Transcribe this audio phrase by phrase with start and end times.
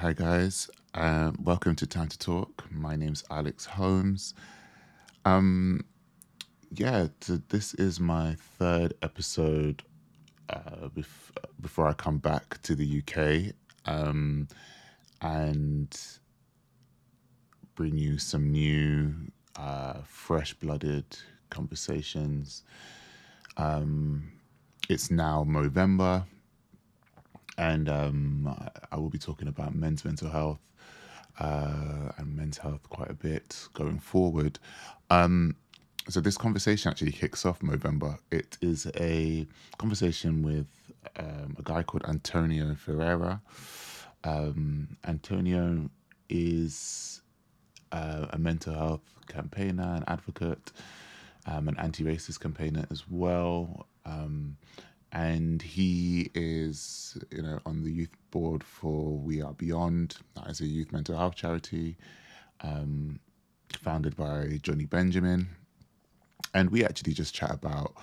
[0.00, 0.70] Hi, guys.
[0.94, 2.64] Um, welcome to Time to Talk.
[2.70, 4.32] My name's Alex Holmes.
[5.24, 5.84] Um,
[6.70, 9.82] yeah, t- this is my third episode
[10.50, 13.52] uh, bef- before I come back to the UK
[13.92, 14.46] um,
[15.20, 16.00] and
[17.74, 19.12] bring you some new,
[19.56, 21.06] uh, fresh blooded
[21.50, 22.62] conversations.
[23.56, 24.30] Um,
[24.88, 26.24] it's now November,
[27.58, 28.56] and um,
[28.90, 30.60] I will be talking about men's mental health
[31.38, 34.58] uh, and men's health quite a bit going forward.
[35.10, 35.56] Um,
[36.08, 38.18] so this conversation actually kicks off November.
[38.30, 40.66] It is a conversation with
[41.16, 43.42] um, a guy called Antonio Ferreira.
[44.24, 45.90] Um, Antonio
[46.28, 47.20] is
[47.92, 50.72] uh, a mental health campaigner, an advocate,
[51.46, 53.86] um, an anti-racist campaigner as well.
[54.06, 54.56] Um,
[55.12, 60.60] and he is, you know, on the youth board for We Are Beyond, that is
[60.60, 61.96] a youth mental health charity,
[62.60, 63.18] um,
[63.72, 65.48] founded by Jonny Benjamin.
[66.54, 67.94] And we actually just chat about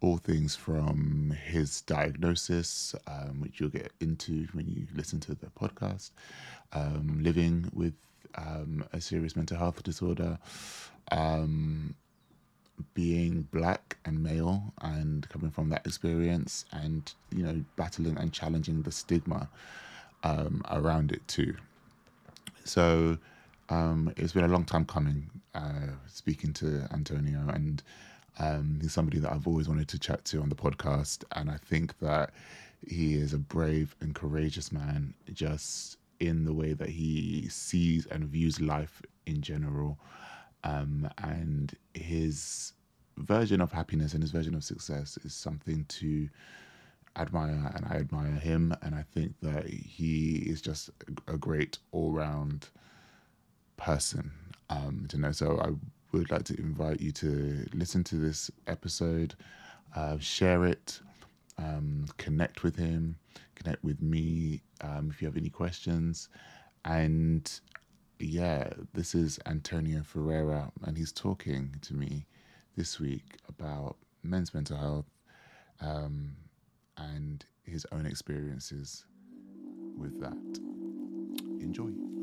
[0.00, 5.46] all things from his diagnosis, um, which you'll get into when you listen to the
[5.46, 6.10] podcast,
[6.72, 7.94] um, living with
[8.36, 10.38] um, a serious mental health disorder,
[11.10, 11.94] um,
[12.94, 18.82] being black and male and coming from that experience and you know battling and challenging
[18.82, 19.48] the stigma
[20.22, 21.54] um, around it too.
[22.64, 23.18] So
[23.68, 27.82] um, it's been a long time coming uh, speaking to antonio and
[28.40, 31.24] um, he's somebody that i've always wanted to chat to on the podcast.
[31.32, 32.30] And i think that
[32.86, 38.24] he is a brave and courageous man just in the way that he sees and
[38.24, 39.98] views life in general.
[40.62, 42.72] Um, and his
[43.16, 46.28] version of happiness and his version of success is something to
[47.16, 48.74] admire and I admire him.
[48.82, 50.90] And I think that he is just
[51.28, 52.68] a great all-round
[53.76, 54.32] person
[54.70, 55.32] um, to know.
[55.32, 55.70] So I
[56.12, 59.34] would like to invite you to listen to this episode
[59.96, 61.00] uh, share it
[61.56, 63.16] um, connect with him
[63.54, 66.28] connect with me um, if you have any questions.
[66.84, 67.50] And
[68.18, 72.26] yeah, this is Antonio Ferreira, and he's talking to me
[72.76, 75.06] this week about men's mental health
[75.80, 76.36] um,
[76.96, 79.04] and his own experiences
[79.96, 80.60] with that.
[81.60, 82.13] Enjoy.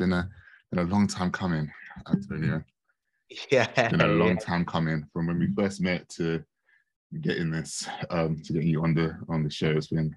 [0.00, 0.28] Been a
[0.72, 1.70] been a long time coming,
[2.08, 2.64] Antonio.
[3.48, 4.44] Yeah, It's been a long yeah.
[4.44, 6.42] time coming from when we first met to
[7.20, 9.70] getting this um to getting you on the on the show.
[9.70, 10.16] It's been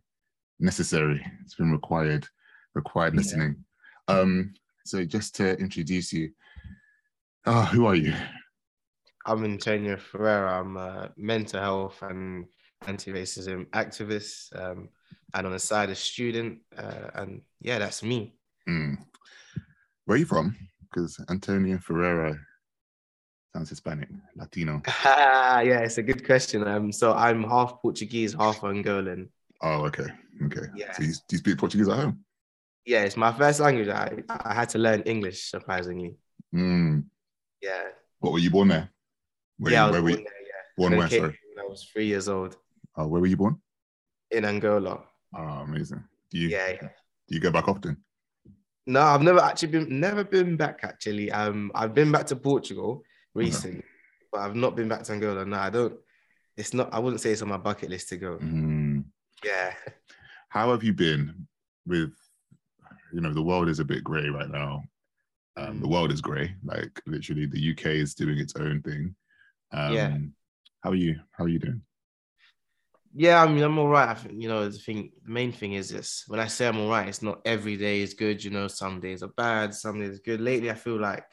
[0.60, 1.24] necessary.
[1.44, 2.26] It's been required,
[2.74, 3.18] required Yeah.
[3.20, 3.66] listening.
[4.08, 4.54] Um,
[4.86, 6.32] so just to introduce you,
[7.46, 8.16] uh, who are you?
[9.28, 10.60] I'm Antonio Ferreira.
[10.60, 12.46] I'm a mental health and
[12.88, 14.90] anti-racism activist, um,
[15.36, 16.62] and on the side, a student.
[16.76, 18.34] Uh, and yeah, that's me.
[18.68, 18.96] Hmm.
[20.06, 20.56] Where are you from?
[20.82, 22.38] Because Antonio Ferreira
[23.54, 24.82] sounds Hispanic, Latino.
[25.06, 26.68] yeah, it's a good question.
[26.68, 29.30] Um, so I'm half Portuguese, half Angolan.
[29.62, 30.06] Oh, okay,
[30.46, 30.68] okay.
[30.76, 30.92] Yeah.
[30.94, 32.20] So you, do you speak Portuguese at home?
[32.86, 33.88] Yeah, it's my first language.
[33.88, 36.18] I, I had to learn English, surprisingly.
[36.52, 37.00] Hmm.
[37.62, 37.84] Yeah.
[38.20, 38.90] What were you born there?
[39.58, 40.64] Where, yeah, I was were born you, there, yeah.
[40.78, 41.40] born where, I sorry?
[41.56, 42.58] when I was three years old
[43.00, 43.60] uh, where were you born?
[44.32, 45.00] in Angola.
[45.36, 46.04] Oh, amazing.
[46.32, 46.88] Do you Yeah, yeah.
[47.28, 48.04] do you go back often?
[48.86, 51.32] No, I've never actually been never been back actually.
[51.32, 53.84] Um I've been back to Portugal recently,
[54.32, 55.46] but I've not been back to Angola.
[55.46, 55.96] No, I don't
[56.58, 58.38] it's not I wouldn't say it's on my bucket list to go.
[58.38, 59.00] Hmm.
[59.44, 59.74] Yeah.
[60.50, 61.48] How have you been
[61.86, 62.12] with?
[63.14, 64.84] You know, the world is a bit grey right now.
[65.56, 65.92] Um, the Mm.
[65.92, 66.56] world is grey.
[66.64, 69.16] Like literally, the UK is doing its own thing.
[69.72, 70.18] Um, Yeah.
[70.82, 71.20] How are you?
[71.32, 71.82] How are you doing?
[73.16, 74.10] Yeah, I mean I'm all right.
[74.10, 76.80] I think you know the thing the main thing is this when I say I'm
[76.80, 80.00] all right, it's not every day is good, you know, some days are bad, some
[80.00, 80.42] days are good.
[80.42, 81.26] Lately I feel like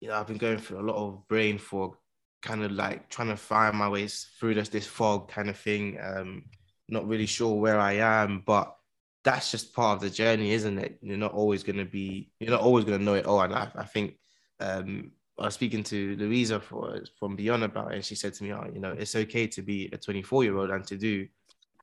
[0.00, 1.96] you know, I've been going through a lot of brain fog,
[2.42, 5.98] kind of like trying to find my ways through this this fog kind of thing.
[6.02, 6.44] Um,
[6.88, 8.76] not really sure where I am, but
[9.24, 10.98] that's just part of the journey, isn't it?
[11.02, 13.40] You're not always gonna be, you're not always gonna know it all.
[13.42, 14.14] And I, I think
[14.60, 18.44] um I was speaking to Louisa for, from Beyond about it, and she said to
[18.44, 21.26] me, "Oh, you know, it's okay to be a 24 year old and to do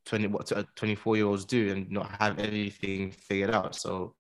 [0.06, 4.16] 20 what 24 year olds do and not have everything figured out." So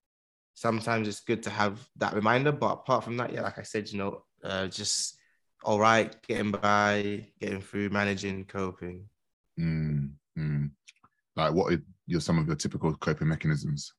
[0.53, 2.51] sometimes it's good to have that reminder.
[2.51, 5.17] But apart from that, yeah, like I said, you know, uh, just
[5.63, 9.07] all right, getting by, getting through, managing, coping.
[9.59, 10.71] Mm, mm.
[11.35, 13.93] Like, what are your some of your typical coping mechanisms?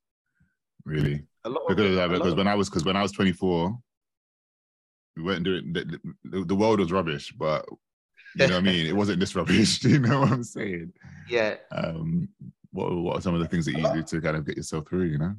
[0.85, 2.97] Really, A lot of because it- uh, a lot because when I was because when
[2.97, 3.79] I was 24,
[5.19, 7.67] we weren't doing the, the, the world was rubbish, but
[8.37, 8.87] you know what I mean.
[8.87, 9.81] It wasn't this rubbish.
[9.81, 10.93] Do you know what I'm saying?
[11.29, 12.29] yeah, Um,
[12.71, 14.89] what what are some of the things that you do to kind of get yourself
[14.89, 15.05] through?
[15.07, 15.35] You know.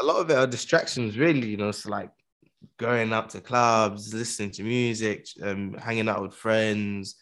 [0.00, 1.48] a lot of it are distractions, really.
[1.48, 2.10] You know, so like
[2.78, 7.16] going out to clubs, listening to music, um, hanging out with friends.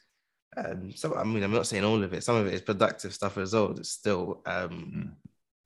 [0.56, 2.24] Um, some, I mean, I'm not saying all of it.
[2.24, 3.72] Some of it is productive stuff as well.
[3.78, 5.10] It's still, um, Mm.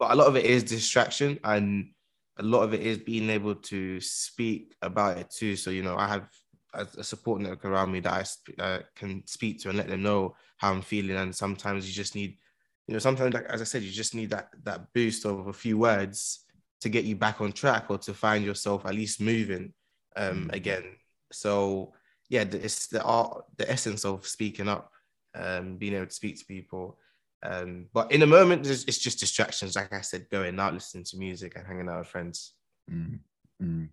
[0.01, 1.93] but a lot of it is distraction, and
[2.41, 5.57] a lot of it is being able to speak about it too.
[5.57, 6.29] So you know, I have
[6.75, 10.35] a, support network around me that I uh, can speak to and let them know
[10.57, 11.17] how I'm feeling.
[11.17, 12.39] And sometimes you just need,
[12.87, 15.53] you know, sometimes like as I said, you just need that that boost of a
[15.53, 16.45] few words
[16.81, 19.73] to get you back on track or to find yourself at least moving
[20.17, 20.55] um, Mm.
[20.55, 20.85] again.
[21.31, 21.93] So
[22.31, 24.91] yeah, it's the art, the essence of speaking up,
[25.35, 26.99] um, being able to speak to people.
[27.43, 29.77] Um, but in the moment, it's, just distractions.
[29.77, 32.55] Like I said, going out, listening to music, and hanging out with friends.
[32.91, 33.21] Mm,
[33.63, 33.89] mm.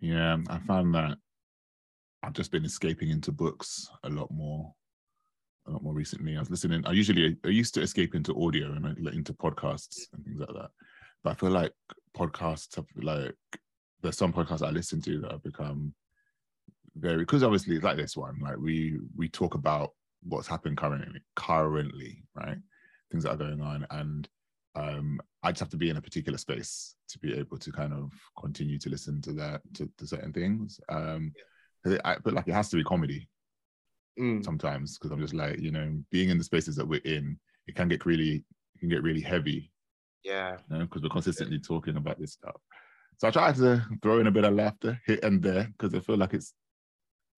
[0.00, 1.18] Yeah, I found that
[2.22, 4.72] I've just been escaping into books a lot more,
[5.66, 6.36] a lot more recently.
[6.36, 6.86] I was listening.
[6.86, 10.70] I usually I used to escape into audio and into podcasts and things like that.
[11.24, 11.72] But I feel like
[12.16, 13.34] podcasts have like
[14.02, 15.94] there's some podcasts I listen to that have become
[16.96, 19.90] very because obviously like this one, like we we talk about
[20.22, 22.58] what's happened currently, currently, right?
[23.10, 24.28] Things that are going on, and
[24.74, 27.92] um, I just have to be in a particular space to be able to kind
[27.92, 30.80] of continue to listen to that to, to certain things.
[30.88, 31.32] Um,
[32.04, 33.28] I, but like it has to be comedy
[34.18, 34.44] Mm.
[34.44, 37.74] sometimes because I'm just like you know being in the spaces that we're in, it
[37.74, 38.44] can get really
[38.74, 39.72] it can get really heavy
[40.24, 42.56] Yeah, you know, because we're consistently talking about this stuff.
[43.18, 46.00] So I try to throw in a bit of laughter here and there because I
[46.00, 46.54] feel like it's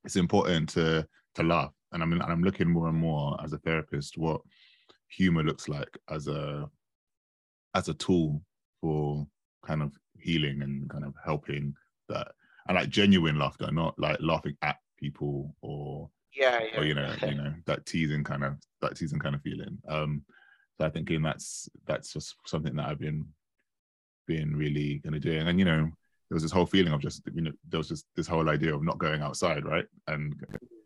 [0.04, 1.06] it's important to
[1.36, 1.72] to laugh.
[1.92, 4.40] And I'm I'm looking more and more as a therapist what
[5.08, 6.68] humor looks like as a
[7.74, 8.42] as a tool
[8.80, 9.26] for
[9.64, 11.74] kind of healing and kind of helping
[12.08, 12.28] that
[12.68, 16.80] and like genuine laughter, not like laughing at people or yeah, yeah.
[16.80, 19.78] or you know, you know, that teasing kind of that teasing kind of feeling.
[19.88, 20.22] Um,
[20.78, 23.26] so I think in that's that's just something that I've been
[24.26, 25.32] been really gonna do.
[25.32, 25.90] And you know,
[26.32, 28.74] there was this whole feeling of just you know, there was just this whole idea
[28.74, 29.84] of not going outside, right?
[30.06, 30.34] And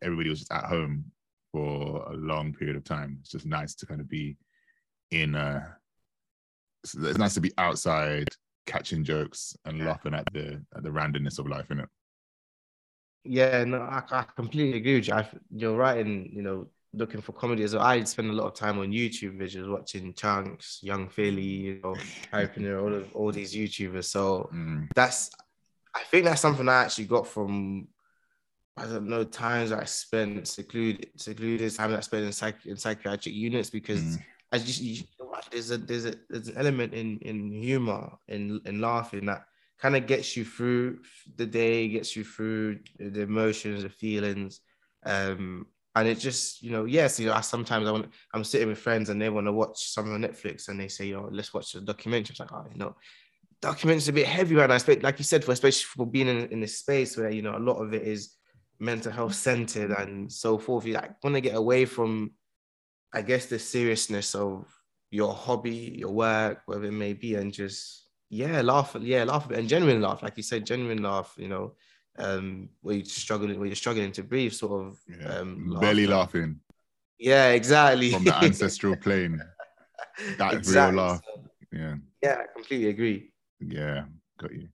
[0.03, 1.05] everybody was just at home
[1.53, 3.19] for a long period of time.
[3.21, 4.37] It's just nice to kind of be
[5.13, 5.77] in a
[6.83, 8.27] it's it's nice to be outside
[8.67, 11.89] catching jokes and laughing at the at the randomness of life in it.
[13.23, 15.15] Yeah, no, I, I completely agree with you.
[15.15, 16.67] I, you're right in, you know,
[16.97, 17.85] looking for comedy as well.
[17.85, 21.95] I spend a lot of time on YouTube videos watching Chunkz, Yung Filly, you know,
[22.33, 24.05] Hypreneur, all of all these YouTubers.
[24.05, 25.31] So Mm, that's
[25.95, 27.89] I think that's something I actually got from
[28.77, 33.35] I don't know times I spent secluded secluded time I spent in, psych, in psychiatric
[33.35, 34.23] units because mm,
[34.53, 38.13] I just you know what, there's a there's a there's an element in in humor
[38.29, 39.47] in in laughing that
[39.79, 41.01] kind of gets you through
[41.37, 44.61] the day, gets you through the emotions, the feelings,
[45.05, 45.67] um,
[45.97, 48.79] and it just you know yes, you know I sometimes I want I'm sitting with
[48.79, 51.73] friends and they want to watch something on Netflix and they say yo let's watch
[51.73, 52.37] the documentary.
[52.39, 52.95] Like oh you know
[53.63, 56.61] documentary's a bit heavy right now, like you said for especially for being in, in
[56.61, 58.35] this space where you know a lot of it is
[58.79, 60.85] mental health centered and so forth.
[60.85, 62.33] You like want to get away from
[63.13, 64.67] I guess the seriousness of
[65.11, 69.55] your hobby, your work, whatever it may be, and just yeah, laugh, yeah, laugh a
[69.55, 71.35] and genuine laugh, like you said, genuine laugh.
[71.39, 71.75] You know,
[72.19, 74.99] um, where you're struggling, where you're struggling to breathe, sort of.
[75.09, 75.39] yeah.
[75.39, 76.07] Um, laughter.
[76.09, 76.61] laughing
[77.19, 78.11] Yeah, exactly.
[78.11, 79.41] from the ancestral plane.
[80.39, 81.21] That real laugh.
[81.73, 83.33] Yeah, yeah, I completely agree.
[83.61, 84.05] yeah,
[84.39, 84.69] got you.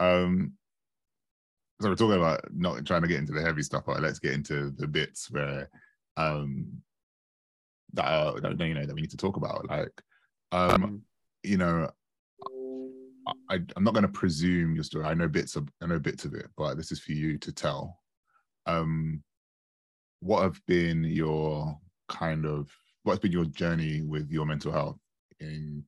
[0.00, 0.54] Um,
[1.80, 4.32] so we're talking about not trying to get into the heavy stuff, but let's get
[4.32, 5.68] into the bits where
[6.16, 6.82] um
[7.94, 9.68] that are that, you know that we need to talk about.
[9.68, 10.02] Like,
[10.52, 11.02] um,
[11.42, 11.90] you know,
[13.50, 15.04] I, I'm not going to presume your story.
[15.04, 17.52] I know bits of I know bits of it, but this is for you to
[17.52, 17.98] tell.
[18.66, 19.22] Um,
[20.20, 22.70] what have been your kind of
[23.02, 24.98] what's been your journey with your mental health
[25.40, 25.84] in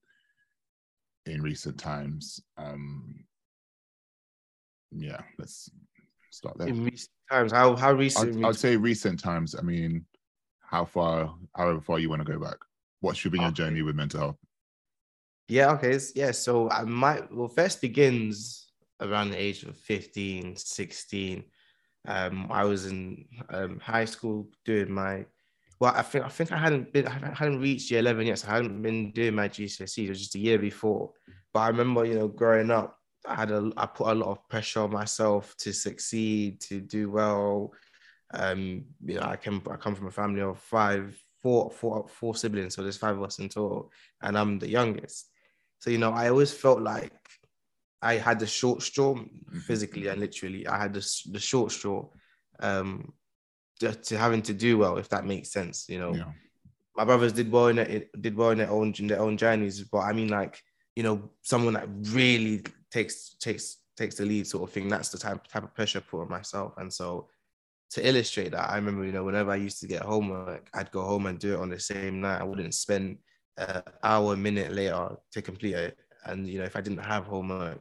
[1.26, 2.40] in recent times?
[2.56, 3.24] Um,
[4.90, 5.70] yeah, let's
[6.30, 6.68] start there.
[6.68, 8.44] in recent times, how how I'd, recent?
[8.44, 9.54] I'd say recent times.
[9.54, 10.04] I mean,
[10.60, 12.56] how far, however far you want to go back.
[13.00, 14.36] What's been your journey with mental health?
[15.48, 15.98] Yeah, okay.
[16.14, 18.70] Yeah, so I might well first begins
[19.00, 21.44] around the age of 15, 16.
[22.06, 25.26] Um, I was in um, high school doing my
[25.80, 28.48] well, I think I think I hadn't been I hadn't reached year 11 yet, so
[28.48, 31.12] I hadn't been doing my GCSE, it was just a year before.
[31.52, 34.48] But I remember, you know, growing up, I had a I put a lot of
[34.48, 37.72] pressure on myself to succeed, to do well,
[38.32, 42.34] Um, you know, I came I come from a family of five, four, four, four
[42.34, 45.30] siblings, so there's five of us in total, and I'm the youngest.
[45.84, 47.12] So you know, I always felt like
[48.00, 49.58] I had the short straw Mm-hmm.
[49.60, 50.66] physically and literally.
[50.66, 52.08] I had the the short straw,
[52.60, 53.12] um,
[53.80, 55.86] to, to having to do well, if that makes sense.
[55.90, 56.32] You know, Yeah.
[56.96, 59.82] my brothers did well in it, did well in their own in their own journeys,
[59.82, 60.58] but I mean, like
[60.96, 64.88] you know, someone that really takes takes takes the lead, sort of thing.
[64.88, 67.28] That's the type type of pressure I put on myself, and so
[67.90, 71.02] to illustrate that, I remember, you know, whenever I used to get homework, I'd go
[71.02, 72.40] home and do it on the same night.
[72.40, 73.18] I wouldn't spend
[73.56, 75.98] an hour, minute later to complete it.
[76.24, 77.80] And you know, if I didn't have homework,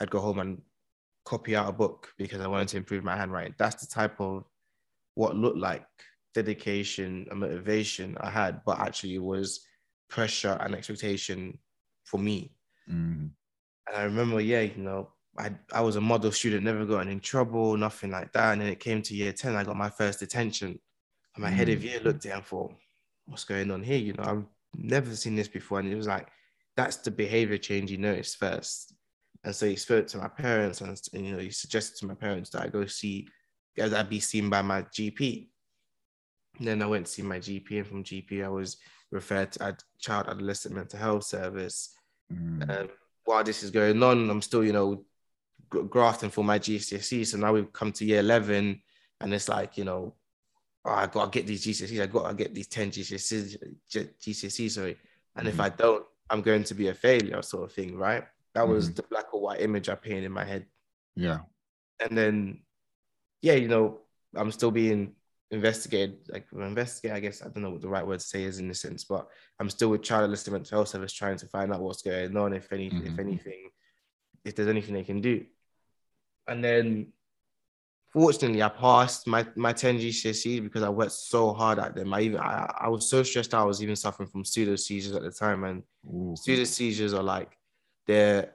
[0.00, 0.62] I'd go home and
[1.24, 3.54] copy out a book because I wanted to improve my handwriting.
[3.58, 4.44] That's the type of
[5.14, 5.86] what looked like
[6.34, 9.60] dedication and motivation I had, but actually it was
[10.08, 11.58] pressure and expectation
[12.04, 12.52] for me.
[12.90, 13.30] Mm.
[13.88, 17.20] And I remember, yeah, you know, I, I was a model student, never gotten in
[17.20, 18.52] trouble, nothing like that.
[18.52, 20.78] And then it came to year 10, I got my first detention.
[21.34, 21.84] And my head of Mm.
[21.84, 22.74] year looked at it and thought,
[23.26, 23.98] what's going on here?
[23.98, 24.44] You know, I've
[24.76, 25.80] never seen this before.
[25.80, 26.28] And it was like,
[26.76, 28.94] that's the behavior change you noticed first.
[29.44, 32.14] And so he spoke to my parents and, and, you know, he suggested to my
[32.14, 33.28] parents that I go see,
[33.76, 35.48] that I'd be seen by my GP.
[36.58, 38.76] And then I went to see my GP, and from GP, I was
[39.10, 41.94] referred to a child adolescent mental health service.
[42.32, 42.70] Mm.
[42.70, 42.88] Um,
[43.24, 45.04] while this is going on, I'm still, you know,
[45.68, 47.26] grafting for my GCSE.
[47.26, 48.80] So now we've come to year 11,
[49.20, 50.14] and it's like, you know,
[50.84, 52.02] oh, I got to get these GCSEs.
[52.02, 54.96] I got to get these 10 GCSEs, GCSEs, sorry.
[55.36, 55.64] And if Mhm.
[55.64, 58.24] I don't, I'm going to be a failure, sort of thing, right?
[58.54, 60.66] That was the black or white image I painted in my head.
[61.16, 61.40] Yeah.
[62.00, 62.62] And then,
[63.42, 64.00] yeah, you know,
[64.34, 65.16] I'm still being
[65.50, 68.58] investigated, like investigate, I guess I don't know what the right word to say is
[68.58, 71.72] in this sense, but I'm still with child adolescent mental health service trying to find
[71.72, 73.18] out what's going on, if any, if Mhm.
[73.20, 73.70] anything,
[74.44, 75.46] if there's anything they can do.
[76.46, 77.12] And then
[78.14, 82.14] fortunately I passed my, my 10 GCSEs because I worked so hard at them.
[82.14, 85.16] I even I, I was so stressed out, I was even suffering from pseudo seizures
[85.16, 85.64] at the time.
[85.64, 86.36] And Ooh.
[86.38, 87.58] pseudo seizures are like
[88.06, 88.52] they're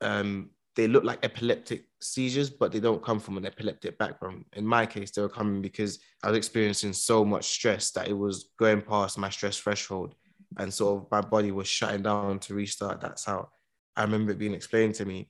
[0.00, 4.44] um they look like epileptic seizures, but they don't come from an epileptic background.
[4.52, 8.16] In my case, they were coming because I was experiencing so much stress that it
[8.16, 10.14] was going past my stress threshold,
[10.56, 13.00] and sort of my body was shutting down to restart.
[13.00, 13.48] That's how
[13.96, 15.28] I remember it being explained to me.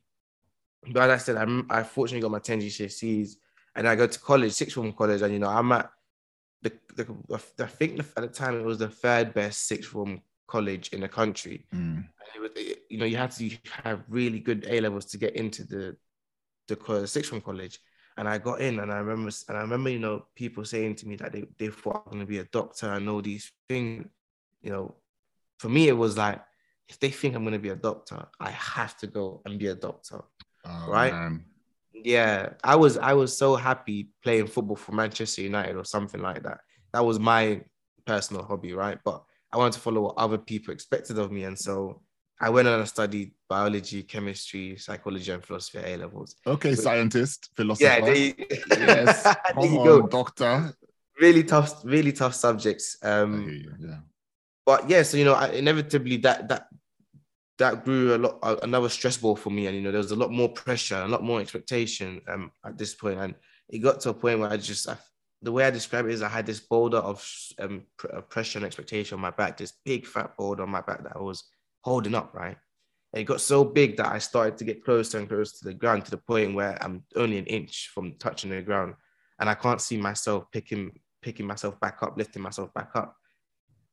[0.92, 3.36] But as I said, I'm, I fortunately got my 10 GCSEs,
[3.74, 5.90] and I go to college, sixth form college, and you know I'm at
[6.62, 7.06] the, the
[7.62, 11.08] I think at the time it was the third best sixth form college in the
[11.08, 11.96] country Mm.
[11.98, 13.50] and it was, it- you know, you had to
[13.84, 15.96] have really good A levels to get into the
[16.68, 17.78] the sixth form college.
[18.16, 21.08] And I got in, and I remember, and I remember, you know, people saying to
[21.08, 24.06] me that they, they thought I'm going to be a doctor and all these things.
[24.60, 24.94] You know,
[25.58, 26.40] for me, it was like,
[26.88, 29.68] if they think I'm going to be a doctor, I have to go and be
[29.68, 30.22] a doctor.
[30.64, 31.12] Oh, Right?
[31.12, 31.44] man.
[32.04, 36.42] Yeah, I was, I was so happy playing football for Manchester United or something like
[36.42, 36.60] that.
[36.92, 37.62] That was my
[38.06, 38.98] personal hobby, right?
[39.04, 42.02] But I wanted to follow what other people expected of me, and so
[42.40, 46.36] I went on and studied biology, chemistry, psychology, and philosophy at A levels.
[46.46, 47.84] Okay, scientist, philosopher.
[47.84, 48.34] Yeah, you,
[48.70, 49.22] yes.
[49.24, 50.06] there Come you on, go.
[50.06, 50.72] doctor.
[51.20, 52.96] Really tough, really tough subjects.
[53.02, 53.72] I Um, you.
[53.78, 53.98] Yeah.
[54.64, 56.68] but yeah, so you know, I, inevitably that that
[57.60, 60.16] that grew a lot, another stress ball for me, and you know, there was a
[60.16, 63.34] lot more pressure, a lot more expectation um at this point, and
[63.68, 64.96] it got to a point where I just, I,
[65.42, 67.24] the way I describe it is, I had this boulder of
[67.58, 71.02] um uh, pressure and expectation on my back, this big fat boulder on my back
[71.04, 71.44] that I was
[71.82, 72.56] holding up, right?
[73.12, 75.74] And it got so big that I started to get closer and closer to the
[75.74, 78.94] ground to the point where I'm only an inch from touching the ground,
[79.38, 83.16] and I can't see myself picking picking myself back up, lifting myself back up.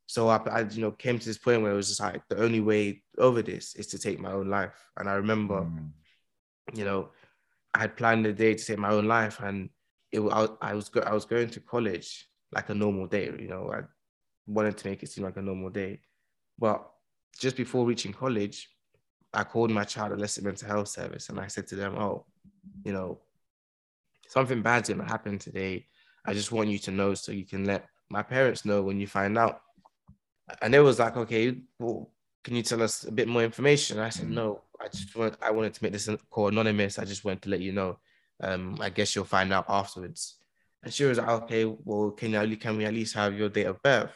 [0.07, 2.41] So I, I, you know, came to this point where it was just like the
[2.41, 4.89] only way over this is to take my own life.
[4.97, 5.91] And I remember, Mm.
[6.73, 7.11] you know,
[7.73, 9.69] I had planned the day to take my own life, and
[10.11, 13.25] it I, was- I was go, I was going to college like a normal day.
[13.25, 13.81] You know, I
[14.47, 16.01] wanted to make it seem like a normal day,
[16.57, 16.89] but
[17.37, 18.69] just before reaching college,
[19.33, 22.25] I called my child adolescent mental health service, and I said to them, "Oh,
[22.85, 23.21] you know,
[24.29, 25.87] something bad's gonna happen today.
[26.25, 29.07] I just want you to know so you can let my parents know when you
[29.07, 29.61] find out."
[30.61, 32.11] And it was like, "Okay, well,
[32.43, 34.33] can you tell us a bit more information?" I said, Mm.
[34.33, 36.99] "No, I just want I wanted to make this call anonymous.
[36.99, 37.99] I just wanted to let you know.
[38.39, 40.37] Um, I guess you'll find out afterwards."
[40.83, 43.65] And she was like, "Okay, well, can you can we at least have your date
[43.67, 44.15] of birth?"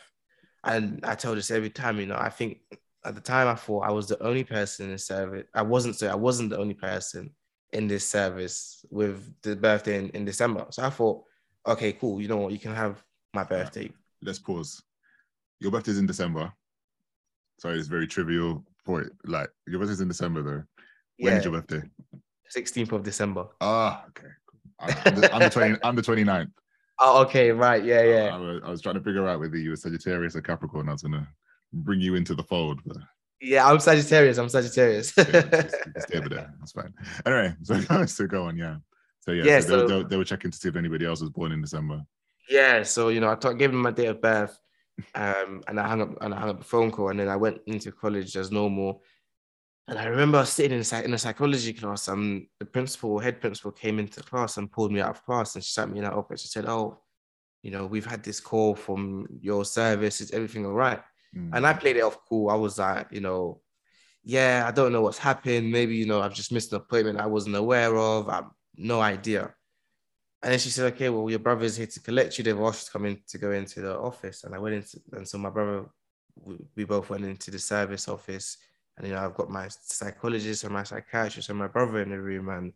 [0.64, 2.60] And I told this every time, you know, I think
[3.04, 5.46] at the time I thought I was the only person in the service.
[5.54, 7.32] I wasn't so I wasn't the only person
[7.74, 10.68] in this service with the birthday in, in December.
[10.70, 11.24] So I thought,
[11.66, 12.22] okay, cool.
[12.22, 12.52] You know what?
[12.52, 13.92] You can have my birthday.
[14.22, 14.84] Let's pause.
[15.62, 16.52] Your birthday's in December.
[17.60, 19.08] Sorry, it's very trivial point.
[19.26, 20.64] Like your birthday's in December though.
[21.20, 21.84] When Yeah, is your birthday?
[22.54, 23.46] 16th of December.
[23.62, 24.28] Ah, okay.
[24.80, 26.52] I'm the, I'm the 20, I'm the 29th.
[27.04, 28.26] Oh, okay, right, yeah, yeah.
[28.26, 30.88] I, I, was, I was trying to figure out whether you were Sagittarius or Capricorn.
[30.88, 31.28] I was gonna
[31.74, 32.98] bring you into the fold, but
[33.42, 34.38] Yeah, I'm Sagittarius.
[34.38, 35.12] I'm Sagittarius.
[35.18, 35.76] yeah, just,
[36.14, 36.54] over there.
[36.60, 36.94] That's fine.
[37.26, 38.76] Anyway, so so go on, yeah.
[39.22, 41.22] So yeah, Yeah, so, they, so- they, they were checking to see if anybody else
[41.22, 42.04] was born in December.
[42.48, 44.56] yeah, so you know, I gave him my date of birth,
[45.16, 47.36] um, and I hung up and I hung up the phone call, and then I
[47.36, 49.04] went into college as normal.
[49.88, 54.00] And I remember sitting in, in a psychology class, and the principal, head principal, came
[54.00, 56.42] into class and pulled me out of class, and she sat me in that office.
[56.42, 57.02] She said, "Oh,
[57.64, 60.22] you know, we've had this call from your service.
[60.22, 61.02] Is everything all right?"
[61.36, 61.52] Mm.
[61.54, 62.50] And I played it off cool.
[62.50, 63.62] I was like, you know,
[64.24, 65.72] yeah, I don't know what's happened.
[65.72, 68.30] Maybe, you know, I've just missed an appointment I wasn't aware of.
[68.30, 69.54] I've no idea.
[70.44, 72.44] And then she said, okay, well, your brother's here to collect you.
[72.44, 74.44] They've asked you to come in to go into the office.
[74.44, 75.86] And I went into, and so my brother,
[76.76, 78.58] we, both went into the service office.
[78.98, 82.20] And, you know, I've got my psychologist and my psychiatrist and my brother in the
[82.20, 82.50] room.
[82.50, 82.74] And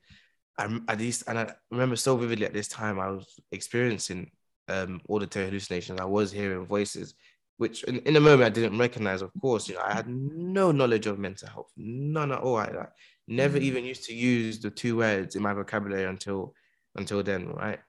[0.58, 4.30] I, at least, and I remember so vividly at this time, I was experiencing
[4.68, 6.00] um, auditory hallucinations.
[6.00, 7.16] I was hearing voices
[7.58, 10.72] which in, in a moment I didn't recognize, of course, you know, I had no
[10.72, 12.58] knowledge of mental health, none at all.
[12.58, 12.92] I like,
[13.28, 13.62] never Mm.
[13.62, 16.54] even used to use the two words in my vocabulary until
[16.96, 17.80] until then, right?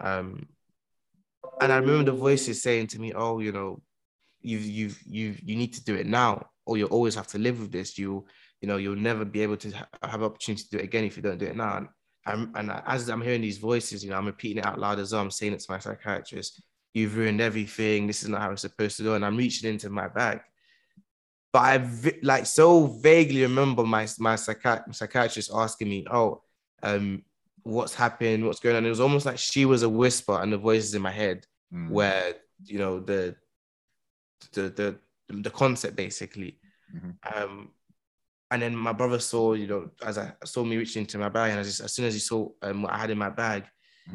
[0.00, 0.48] Um,
[1.60, 3.82] and I remember the voices saying to me, "Oh, you know,
[4.40, 7.60] you you you you need to do it now, or you'll always have to live
[7.60, 7.98] with this.
[7.98, 8.26] You
[8.60, 11.16] you know, you'll never be able to ha- have opportunity to do it again if
[11.16, 11.88] you don't do it now." And
[12.26, 15.12] I'm, and as I'm hearing these voices, you know, I'm repeating it out loud as
[15.12, 15.22] well.
[15.22, 16.62] I'm saying it to my psychiatrist
[16.94, 18.06] you've ruined everything.
[18.06, 19.14] This is not how it's supposed to go.
[19.14, 20.40] And I'm reaching into my bag.
[21.52, 21.90] But I
[22.22, 26.42] like so vaguely remember my my psychi- psychiatrist asking me, "Oh,
[26.82, 27.22] um,
[27.64, 28.46] what's happened?
[28.46, 31.02] What's going on?" It was almost like she was a whisper, and the voices in
[31.02, 31.90] my head, Mm.
[31.90, 33.34] where you know the
[34.52, 34.98] the the
[35.42, 36.58] the concept basically.
[36.94, 37.14] Mhm.
[37.34, 37.70] Um,
[38.50, 41.50] and then my brother saw, you know, as I saw me reaching into my bag,
[41.52, 43.64] and just, as soon as he saw um, what I had in my bag,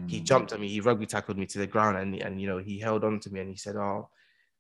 [0.07, 0.23] he Mm.
[0.23, 2.79] jumped at me, he rugby tackled me to the ground, and and you know he
[2.79, 4.09] held on to me and he said, "Oh,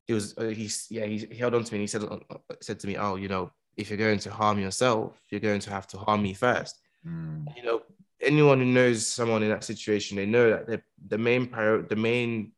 [0.07, 2.19] he was uh, he's yeah he, he held on to me and he said uh,
[2.31, 5.61] uh, said to me, oh, you know, if you're going to harm yourself, you're going
[5.61, 6.75] to have to harm me first.
[7.05, 7.45] Mm.
[7.55, 7.81] You know,
[8.21, 11.95] anyone who knows someone in that situation, they know that the the main prior the
[11.95, 12.51] main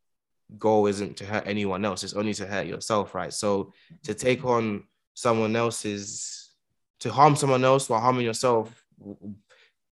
[0.58, 3.34] goal isn't to hurt anyone else; it's only to hurt yourself, right?
[3.34, 6.52] So to take on someone else's
[7.00, 8.84] to harm someone else while harming yourself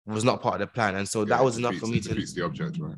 [0.07, 2.15] was not part of the plan, and so Yeah, that was enough for me to
[2.15, 2.97] the object, right?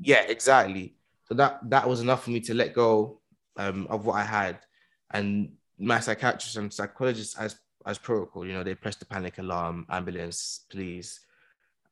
[0.00, 0.94] yeah, exactly.
[1.28, 3.20] So that that was enough for me to let go
[3.56, 4.58] um, of what I had,
[5.10, 9.86] and my psychiatrist and psychologist as as protocol, you know, they pressed the panic alarm,
[9.88, 11.20] ambulance, police.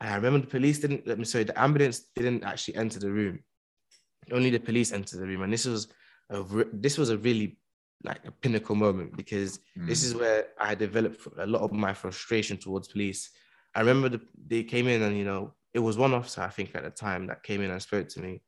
[0.00, 1.06] I remember the police didn't.
[1.06, 3.40] Let me sorry, the ambulance didn't actually enter the room.
[4.30, 5.88] Only the police entered the room, and this was
[6.30, 7.58] a this was a really
[8.04, 10.06] like a pinnacle moment because this Mm.
[10.06, 13.30] is where I developed a lot of my frustration towards police.
[13.74, 16.74] I remember the, they came in and you know it was one officer I think
[16.74, 18.42] at the time that came in and spoke to me,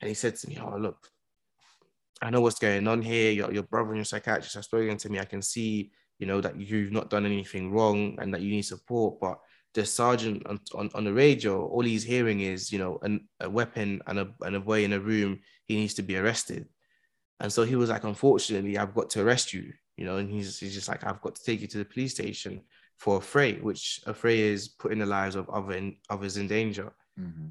[0.00, 1.08] and he said to me, "Oh look,
[2.22, 3.32] I know what's going on here.
[3.32, 5.18] Your your brother and your psychiatrist have spoken to me.
[5.18, 8.62] I can see you know that you've not done anything wrong and that you need
[8.62, 9.40] support, but."
[9.74, 13.50] The sergeant on, on, on the radio, all he's hearing is, you know, an, a
[13.50, 15.40] weapon and a, and a boy in a room.
[15.66, 16.66] He needs to be arrested.
[17.40, 20.58] And so he was like, unfortunately, I've got to arrest you, you know, and he's,
[20.60, 22.62] he's just like, I've got to take you to the police station
[22.96, 26.92] for affray, which affray is putting the lives of other in, others in danger.
[27.20, 27.50] Mhm.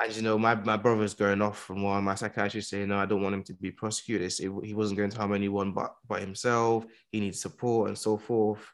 [0.00, 2.04] And you know, my, my brother's going off from one.
[2.04, 4.32] My psychiatrist saying, no, I don't want him to be prosecuted.
[4.40, 6.84] It- he wasn't going to harm anyone but but himself.
[7.10, 8.64] He needs support and so forth.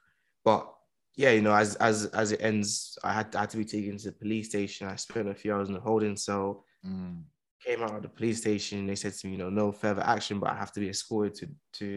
[0.45, 0.73] But
[1.21, 3.99] yeah, you know, as as as it ends, I had, I had to be taken
[3.99, 4.89] to the police station.
[4.89, 7.25] I spent a few hours in the holding cell Mm.
[7.67, 8.87] came out of the police station.
[8.87, 11.35] They said to me, you know, no further action, but I have to be escorted
[11.41, 11.47] to,
[11.81, 11.89] to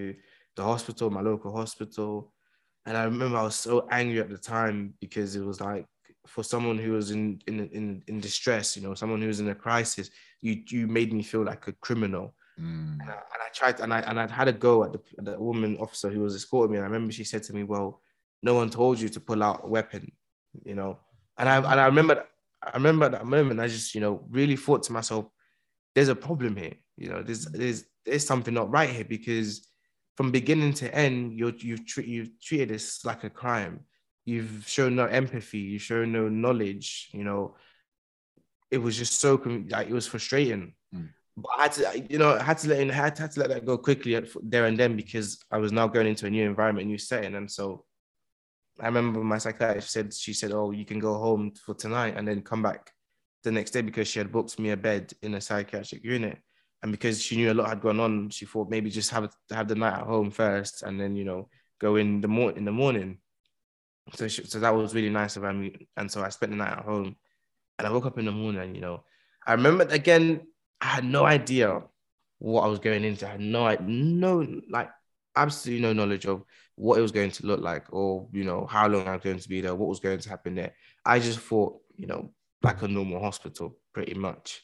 [0.57, 2.33] the hospital, my local hospital.
[2.85, 5.85] And I remember I was so angry at the time because it was like
[6.27, 9.55] for someone who was in in in, in distress, you know, someone who was in
[9.55, 10.09] a crisis,
[10.45, 12.25] you you made me feel like a criminal.
[12.59, 12.99] Mm.
[13.01, 15.25] And I, and I tried, and I and I'd had a go at the, at
[15.25, 16.77] the woman officer who was escorting me.
[16.79, 18.01] And I remember she said to me, "Well,
[18.43, 20.11] no one told you to pull out a weapon,"
[20.63, 20.99] you know.
[21.37, 22.25] And I and I remember,
[22.61, 25.25] I remember at that moment, I just you know really thought to myself,
[25.95, 26.75] "There's a problem here.
[26.97, 29.67] You know, there's there's there's something not right here because
[30.15, 33.79] from beginning to end, you're you've tre- you've treated this like a crime.
[34.25, 35.59] You've shown no empathy.
[35.59, 37.09] You've shown no knowledge.
[37.13, 37.55] You know,
[38.69, 41.05] it was just so like it was frustrating." Hmm.
[41.37, 43.39] but I had to, you know, I had to let, I had to, had to
[43.39, 46.29] let that go quickly at- there and then because I was now going into a
[46.29, 47.85] new environment, new setting, and so
[48.79, 52.27] I remember my psychiatrist said she said, "Oh, you can go home for tonight and
[52.27, 52.91] then come back
[53.43, 56.39] the next day because she had booked me a bed in a psychiatric unit,
[56.81, 59.67] and because she knew a lot had gone on, she thought maybe just have have
[59.67, 62.71] the night at home first and then you know go in the mor- in the
[62.71, 63.19] morning."
[64.15, 66.77] So, she, so that was really nice of her, and so I spent the night
[66.77, 67.15] at home,
[67.77, 68.75] and I woke up in the morning.
[68.75, 69.03] You know,
[69.45, 70.47] I remember again.
[70.81, 71.81] I had no idea
[72.39, 73.25] what I was going into.
[73.25, 74.89] I had no, no, like
[75.33, 76.43] absolutely no knowledge of
[76.75, 79.39] what it was going to look like or, you know, how long I was going
[79.39, 80.73] to be there, what was going to happen there.
[81.05, 82.31] I just thought, you know,
[82.61, 84.61] like a normal hospital, pretty much.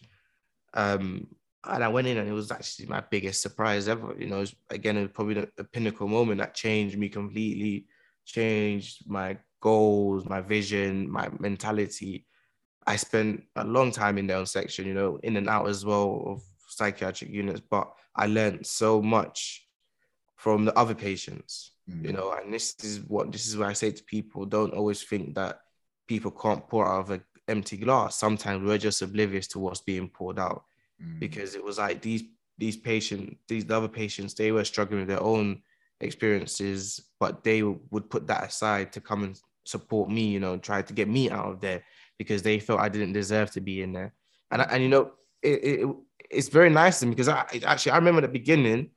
[0.73, 1.27] Um,
[1.65, 4.15] and I went in and it was actually my biggest surprise ever.
[4.17, 7.85] You know, it was, again, it was probably the pinnacle moment that changed me completely,
[8.25, 12.25] changed my goals, my vision, my mentality.
[12.87, 15.85] I spent a long time in their own section, you know, in and out as
[15.85, 19.67] well of psychiatric units, but I learned so much
[20.37, 22.05] from the other patients, mm.
[22.05, 25.03] you know, and this is what this is what I say to people: don't always
[25.03, 25.61] think that
[26.07, 28.15] people can't pour out of an empty glass.
[28.15, 30.63] Sometimes we're just oblivious to what's being poured out,
[31.03, 31.19] mm.
[31.19, 32.23] because it was like these
[32.57, 35.61] these patients, these other patients, they were struggling with their own
[36.01, 40.81] experiences, but they would put that aside to come and support me, you know, try
[40.81, 41.83] to get me out of there
[42.17, 44.13] because they felt I didn't deserve to be in there.
[44.51, 45.95] And and you know, it, it
[46.29, 48.91] it's very nice to me because I actually I remember the beginning.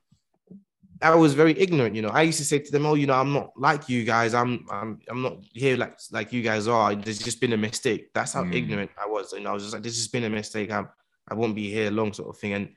[1.02, 2.08] I was very ignorant, you know.
[2.08, 4.34] I used to say to them, "Oh, you know, I'm not like you guys.
[4.34, 6.94] I'm, I'm, I'm not here like like you guys are.
[6.94, 8.12] There's just been a mistake.
[8.14, 8.54] That's how mm.
[8.54, 10.70] ignorant I was, and I was just like, "This has been a mistake.
[10.70, 10.88] I'm,
[11.28, 12.68] I won't be here long, sort of thing." And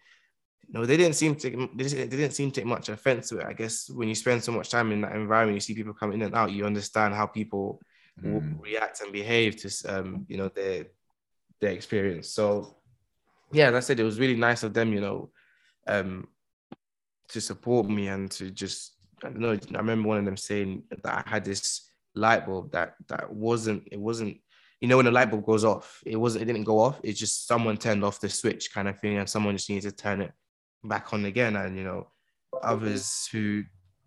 [0.68, 3.46] you know, they didn't seem to they didn't seem to take much offense to it.
[3.46, 6.12] I guess when you spend so much time in that environment, you see people come
[6.12, 7.80] in and out, you understand how people
[8.22, 8.34] mm.
[8.34, 10.88] will react and behave to um, you know, their
[11.62, 12.30] their experience.
[12.30, 12.78] So
[13.52, 15.30] yeah, as I said, it was really nice of them, you know,
[15.88, 16.28] um,
[17.30, 19.52] to support me and to just I don't know.
[19.52, 23.88] I remember one of them saying that I had this light bulb that that wasn't
[23.92, 24.38] it wasn't
[24.82, 27.20] you know when the light bulb goes off it wasn't it didn't go off it's
[27.20, 30.22] just someone turned off the switch kind of thing and someone just needs to turn
[30.22, 30.32] it
[30.84, 32.08] back on again and you know
[32.64, 33.64] others who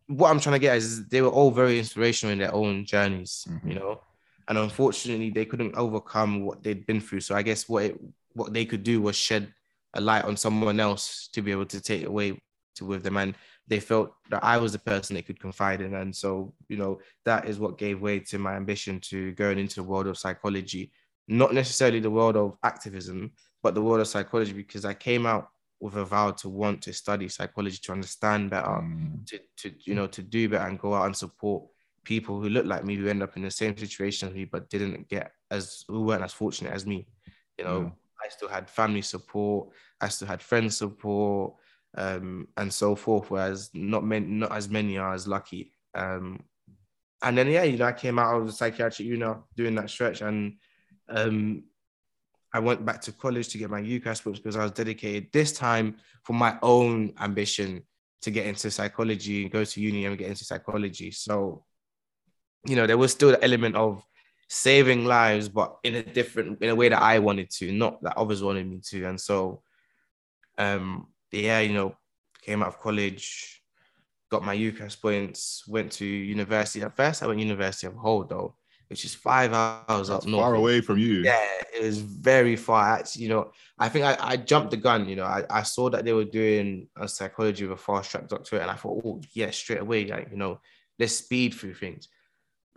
[0.06, 3.46] what i'm trying to get is they were all very inspirational in their own journeys
[3.48, 3.68] mm-hmm.
[3.68, 4.00] you know
[4.48, 8.00] and unfortunately they couldn't overcome what they'd been through so i guess what it
[8.32, 9.52] what they could do was shed
[9.94, 12.38] a light on someone else to be able to take away
[12.78, 13.34] to with them and
[13.66, 17.00] they felt that I was the person they could confide in and so you know
[17.24, 20.92] that is what gave way to my ambition to going into the world of psychology
[21.28, 25.48] not necessarily the world of activism but the world of psychology because I came out
[25.80, 29.26] with a vow to want to study psychology to understand better mm.
[29.26, 31.64] to, to you know to do better and go out and support
[32.04, 34.70] people who look like me who end up in the same situation as me but
[34.70, 37.06] didn't get as who weren't as fortunate as me
[37.58, 37.92] you know mm.
[38.24, 39.68] I still had family support,
[40.00, 41.54] I still had friends support,
[41.96, 43.30] um, and so forth.
[43.30, 45.72] Whereas not many, not as many are as lucky.
[45.94, 46.42] Um,
[47.22, 49.90] and then yeah, you know, I came out of the psychiatric you know, doing that
[49.90, 50.54] stretch, and
[51.08, 51.64] um,
[52.52, 55.52] I went back to college to get my UCAS books because I was dedicated this
[55.52, 57.82] time for my own ambition
[58.22, 61.10] to get into psychology, and go to uni and get into psychology.
[61.10, 61.64] So,
[62.66, 64.04] you know, there was still the element of
[64.48, 68.16] saving lives, but in a different, in a way that I wanted to, not that
[68.16, 69.04] others wanted me to.
[69.04, 69.62] And so,
[70.56, 71.96] um, yeah, you know,
[72.42, 73.62] came out of college,
[74.30, 76.82] got my UCAS points, went to university.
[76.82, 78.54] At first, I went University of Hull though,
[78.88, 80.42] which is five hours That's up north.
[80.42, 81.22] Far away from you.
[81.22, 82.98] Yeah, it was very far.
[82.98, 85.08] Actually, you know, I think I, I jumped the gun.
[85.08, 88.28] You know, I, I saw that they were doing a psychology with a fast track
[88.28, 90.60] doctorate, and I thought, oh yeah, straight away, like you know,
[90.98, 92.08] let's speed through things.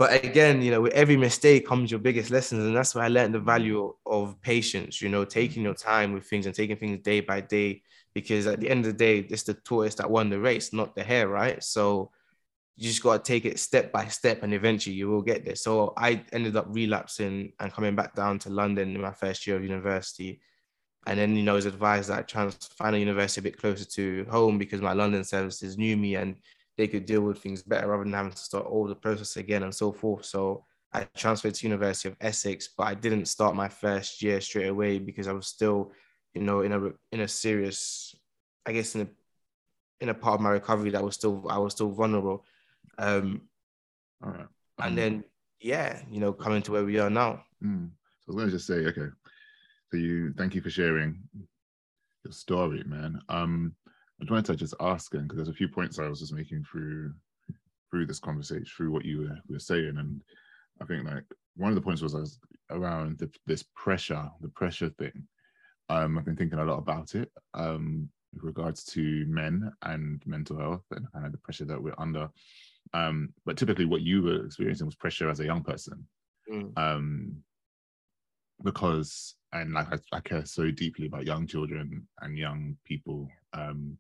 [0.02, 2.64] But again, you know, with every mistake comes your biggest lessons.
[2.64, 6.26] And that's where I learned the value of patience, you know, taking your time with
[6.26, 7.84] things and taking things day by day.
[8.14, 10.96] Because at the end of the day, it's the tortoise that won the race, not
[10.96, 11.64] the hare, right?
[11.64, 12.12] So
[12.76, 15.56] you just got to take it step by step and eventually you will get there.
[15.56, 19.56] So I ended up relapsing and coming back down to London in my first year
[19.56, 20.42] of university.
[21.08, 23.44] And then, you know, I was advised that I try and find a university a
[23.44, 26.36] bit closer to home because my London services knew me and
[26.78, 29.64] they could deal with things better rather than having to start all the process again
[29.64, 30.26] and so forth.
[30.26, 34.68] So I transferred to University of Essex, but I didn't start my first year straight
[34.68, 35.92] away because I was still,
[36.34, 38.16] you know, in a in a serious,
[38.66, 39.08] I guess in a
[40.00, 42.46] in a part of my recovery that was still I was still vulnerable.
[42.98, 43.42] Um,
[44.24, 44.48] all right.
[44.80, 45.24] and um, then
[45.60, 47.44] yeah, you know, coming to where we are now.
[47.64, 47.90] Mm.
[48.22, 49.12] So I was going to just say, okay,
[49.92, 51.20] so you thank you for sharing
[52.24, 53.20] your story, man.
[53.30, 53.76] Um,
[54.22, 57.14] I wanted to just ask because there's a few points I was just making through
[57.90, 60.22] through this conversation, through what you were, were saying, and
[60.82, 61.26] I think like
[61.58, 62.40] one of the points was, was
[62.70, 65.28] around the, this pressure, the pressure thing.
[65.92, 70.58] Um, I've been thinking a lot about it um, with regards to men and mental
[70.58, 72.30] health and kind of the pressure that we're under.
[72.94, 76.08] Um, but typically, what you were experiencing was pressure as a young person,
[76.50, 76.72] mm.
[76.78, 77.36] um,
[78.64, 83.98] because and like I, I, care so deeply about young children and young people um,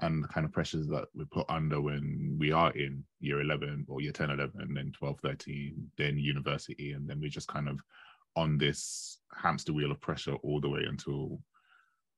[0.00, 3.86] and the kind of pressures that we put under when we are in year 11
[3.88, 7.80] or year 10 11 then 12 13 then university and then we're just kind of
[8.36, 11.40] on this hamster wheel of pressure all the way until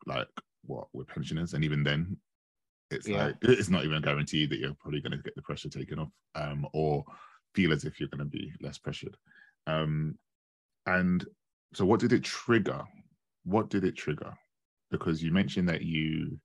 [0.07, 0.29] like
[0.65, 2.17] what we're pensioners, and even then,
[2.91, 3.27] it's Yeah.
[3.27, 5.99] like it's not even a guarantee that you're probably going to get the pressure taken
[5.99, 7.05] off, um, or
[7.55, 9.17] feel as if you're going to be less pressured.
[9.67, 10.19] Um,
[10.87, 11.25] and
[11.75, 12.83] so, what did it trigger?
[13.45, 14.33] What did it trigger?
[14.91, 16.39] Because you mentioned that you,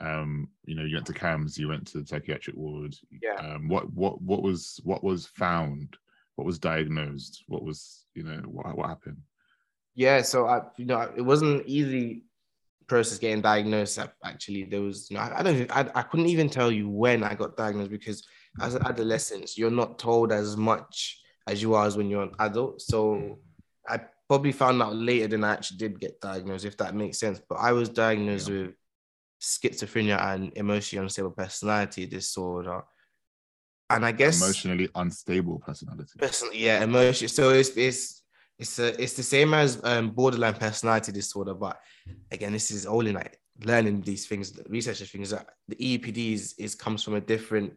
[0.00, 2.94] um, you know, you went to CAMHS, you went to the psychiatric ward.
[3.22, 3.34] Yeah.
[3.36, 5.96] Um, what what what was what was found?
[6.36, 7.44] What was diagnosed?
[7.48, 9.18] What was you know what what happened?
[9.94, 12.24] Yeah, so I, you know, it wasn't easy
[12.86, 13.98] process getting diagnosed.
[14.24, 17.22] Actually, there was, you know, I, I don't, I, I couldn't even tell you when
[17.22, 18.26] I got diagnosed because
[18.60, 22.34] as an adolescent, you're not told as much as you are as when you're an
[22.38, 22.80] adult.
[22.80, 23.38] So
[23.88, 27.40] I probably found out later than I actually did get diagnosed, if that makes sense.
[27.48, 28.62] But I was diagnosed Yeah.
[28.62, 28.74] with
[29.42, 32.82] schizophrenia and emotionally unstable personality disorder.
[33.90, 36.12] And I guess Emotionally unstable personality.
[36.18, 37.28] Personally, yeah, emotion.
[37.28, 38.22] So it's it's
[38.58, 41.80] it's a, it's the same as um, borderline personality disorder, but
[42.30, 46.74] again, this is only like learning these things, researching things that the EUPD is, is
[46.74, 47.72] comes from a different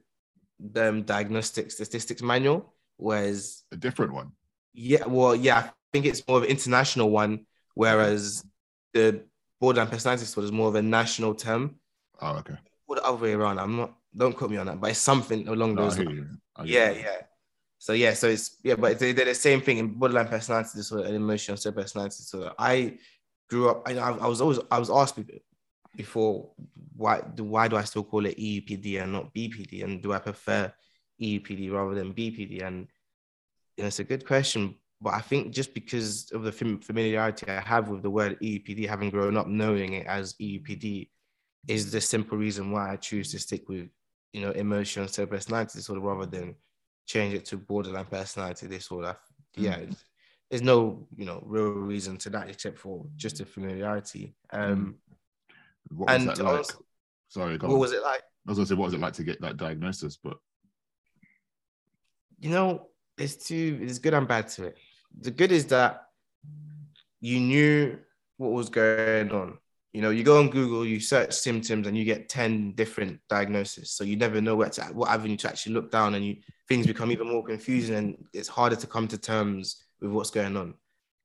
[0.75, 4.31] um, diagnostic statistics manual, whereas A different one.
[4.73, 7.45] yeah, well, yeah, I think it's more of an international one,
[7.75, 8.43] whereas
[8.93, 9.23] the
[9.59, 11.75] borderline personality disorder is more of a national term.
[12.21, 12.55] Oh, okay.
[12.87, 13.57] Or the other way around.
[13.59, 13.93] I'm not.
[14.15, 16.37] Don't quote me on that, but it's something along those lines.
[16.63, 17.17] Yeah, yeah.
[17.79, 21.05] So yeah, so it's yeah, but they, they're the same thing in borderline personality disorder
[21.07, 22.51] and emotional unstable personality disorder.
[22.57, 22.97] I
[23.49, 23.83] grew up.
[23.87, 25.41] I, I was always I was asked be-
[25.95, 26.51] before
[26.95, 30.19] why do why do I still call it EUPD and not BPD, and do I
[30.19, 30.71] prefer
[31.21, 32.63] EUPD rather than BPD?
[32.63, 32.87] And
[33.75, 37.47] you know, it's a good question, but I think just because of the fam- familiarity
[37.49, 41.09] I have with the word EUPD, having grown up knowing it as EUPD,
[41.67, 43.89] is the simple reason why I choose to stick with
[44.33, 46.55] you know emotional unstable personality disorder rather than
[47.05, 49.15] change it to borderline personality disorder.
[49.55, 49.83] Yeah, Mm.
[49.83, 50.03] it's-
[50.49, 54.35] there's no you know real reason to that except for just a familiarity.
[54.51, 54.99] Um,
[55.89, 56.65] What was and that like?
[57.29, 57.79] Sorry, go what on.
[57.79, 58.21] was it like?
[58.45, 60.17] I was gonna say, what was it like to get that diagnosis?
[60.17, 60.37] But
[62.39, 63.77] You know, there's two.
[63.77, 64.77] There's good and bad to it.
[65.21, 66.09] The good is that
[67.21, 67.99] you knew
[68.37, 69.57] what was going on.
[69.93, 73.91] You know, you go on Google, you search symptoms, and you get ten different diagnoses.
[73.91, 76.87] So you never know where to, what avenue to actually look down, and you things
[76.87, 80.73] become even more confusing, and it's harder to come to terms with what's going on.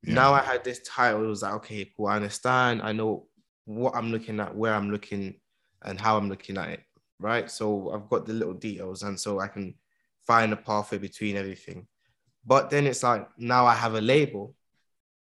[0.03, 0.13] yeah.
[0.13, 2.81] Now I had this title, it was like, okay, cool, I understand.
[2.83, 3.25] I know
[3.65, 5.35] what I'm looking at, where I'm looking,
[5.83, 6.81] and how I'm looking at it.
[7.19, 7.49] Right.
[7.49, 9.73] So I've got the little details, and so I can
[10.27, 11.87] find a pathway between everything.
[12.45, 14.55] But then it's like now I have a label,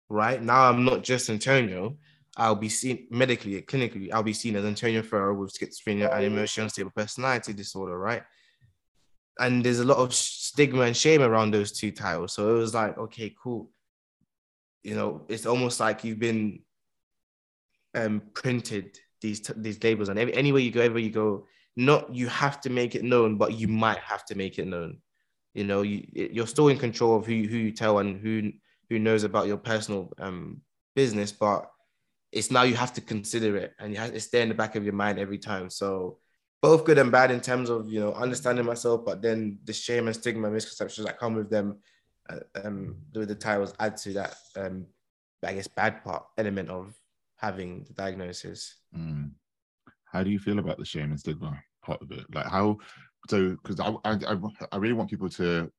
[0.10, 0.42] right?
[0.44, 1.98] Now I'm not just Antonio.
[2.38, 6.66] I'll be seen medically, clinically, I'll be seen as Antonio Ferreira with schizophrenia and emotional
[6.66, 8.24] unstable personality disorder, right?
[9.40, 12.34] And there's a lot of stigma and shame around those two titles.
[12.34, 13.72] So it was like, okay, cool.
[14.84, 16.60] You know, it's almost like you've been
[17.96, 22.14] um, printed these t- these labels, and every, anywhere you go, everywhere you go, not
[22.14, 25.00] you have to make it known, but you might have to make it known.
[25.56, 28.52] You know, you you're still in control of who who you tell and who
[28.90, 30.62] who knows about your personal um
[30.96, 31.70] business, but
[32.38, 34.76] it's now you have to consider it and you have, it's there in the back
[34.76, 35.70] of your mind every time.
[35.70, 36.20] So
[36.62, 40.08] both good and bad in terms of you know understanding myself, but then the shame
[40.08, 41.80] and stigma, misconceptions that come with them,
[42.30, 44.86] uh, um, the, the titles add to that um,
[45.44, 46.94] I guess bad part element of
[47.38, 48.76] having the diagnosis.
[48.96, 49.32] Mm.
[50.06, 52.26] How do you feel about the shame and stigma part of it?
[52.34, 52.78] Like how?
[53.30, 54.38] So, because I, I,
[54.72, 55.70] I really want people to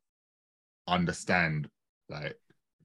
[0.86, 1.70] understand,
[2.10, 2.36] like,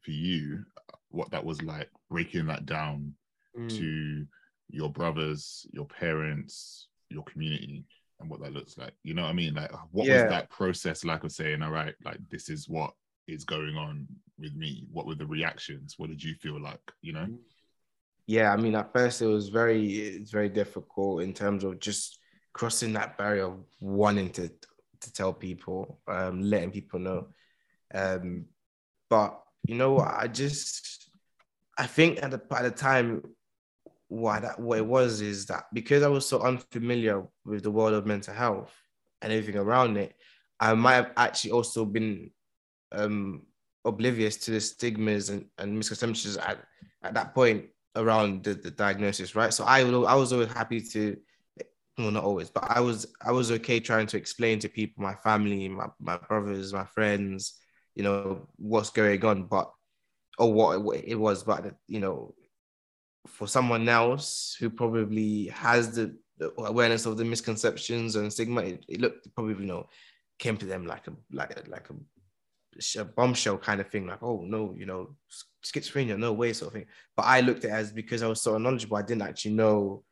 [0.01, 0.63] for you,
[1.09, 3.13] what that was like breaking that down
[3.57, 3.77] Mm.
[3.77, 4.25] to
[4.69, 7.85] your brothers, your parents, your community,
[8.19, 8.93] and what that looks like.
[9.03, 9.53] You know what I mean?
[9.53, 10.23] Like, what Yeah.
[10.23, 12.93] was that process like of saying, all right, like, this is what
[13.27, 14.07] is going on
[14.39, 14.87] with me?
[14.91, 15.95] What were the reactions?
[15.97, 16.81] What did you feel like?
[17.01, 17.27] You know?
[18.25, 22.19] yeah i mean at first it was very it's very difficult in terms of just
[22.53, 24.47] crossing that barrier of wanting to
[25.01, 27.27] to tell people um letting people know
[27.93, 28.45] um
[29.09, 31.09] but you know what i just
[31.77, 33.21] i think at the at the time
[34.13, 37.93] why that what it was is that because i was so unfamiliar with the world
[37.93, 38.71] of mental health
[39.21, 40.15] and everything around it
[40.59, 42.29] i might have actually also been
[42.91, 43.41] um
[43.85, 46.59] oblivious to the stigmas and, and misconceptions at,
[47.03, 49.53] at that point around the, the diagnosis, right?
[49.53, 51.17] So I I was always happy to,
[51.97, 55.15] well, not always, but I was I was okay trying to explain to people, my
[55.15, 57.59] family, my, my brothers, my friends,
[57.95, 59.71] you know, what's going on, but
[60.39, 62.33] or what, what it was, but you know,
[63.27, 68.85] for someone else who probably has the, the awareness of the misconceptions and stigma, it,
[68.87, 69.87] it looked probably you know
[70.39, 71.93] came to them like a like a like a
[72.97, 75.15] a bombshell kind of thing, like, oh no, you know,
[75.63, 76.87] schizophrenia, no way, sort of thing.
[77.15, 80.03] But I looked at it as because I was so knowledgeable, I didn't actually know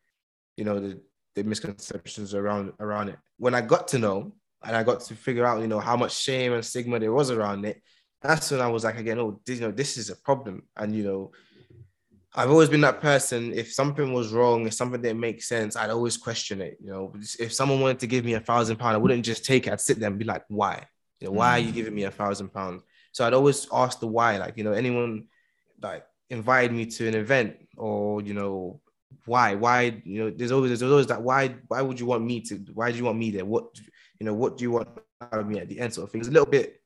[0.56, 1.00] you know, the,
[1.34, 3.18] the misconceptions around around it.
[3.38, 6.14] When I got to know and I got to figure out, you know, how much
[6.14, 7.82] shame and stigma there was around it,
[8.20, 10.62] that's when I was like, again, oh, you know, this is a problem.
[10.76, 11.32] And you know,
[12.34, 13.52] I've always been that person.
[13.52, 16.78] If something was wrong, if something didn't make sense, I'd always question it.
[16.80, 19.66] You know, if someone wanted to give me a thousand pound, I wouldn't just take
[19.66, 19.72] it.
[19.72, 20.86] I'd sit there and be like, why?
[21.20, 21.74] You know, why are you mm.
[21.74, 22.82] giving me a thousand pounds?
[23.12, 24.38] So I'd always ask the why.
[24.38, 25.26] Like, you know, anyone
[25.82, 28.80] like invited me to an event or you know,
[29.26, 29.54] why?
[29.54, 32.56] Why, you know, there's always there's always that why why would you want me to
[32.72, 33.44] why do you want me there?
[33.44, 33.66] What
[34.18, 34.88] you know, what do you want
[35.20, 36.22] out of me at the end sort of thing?
[36.22, 36.80] It's a little bit,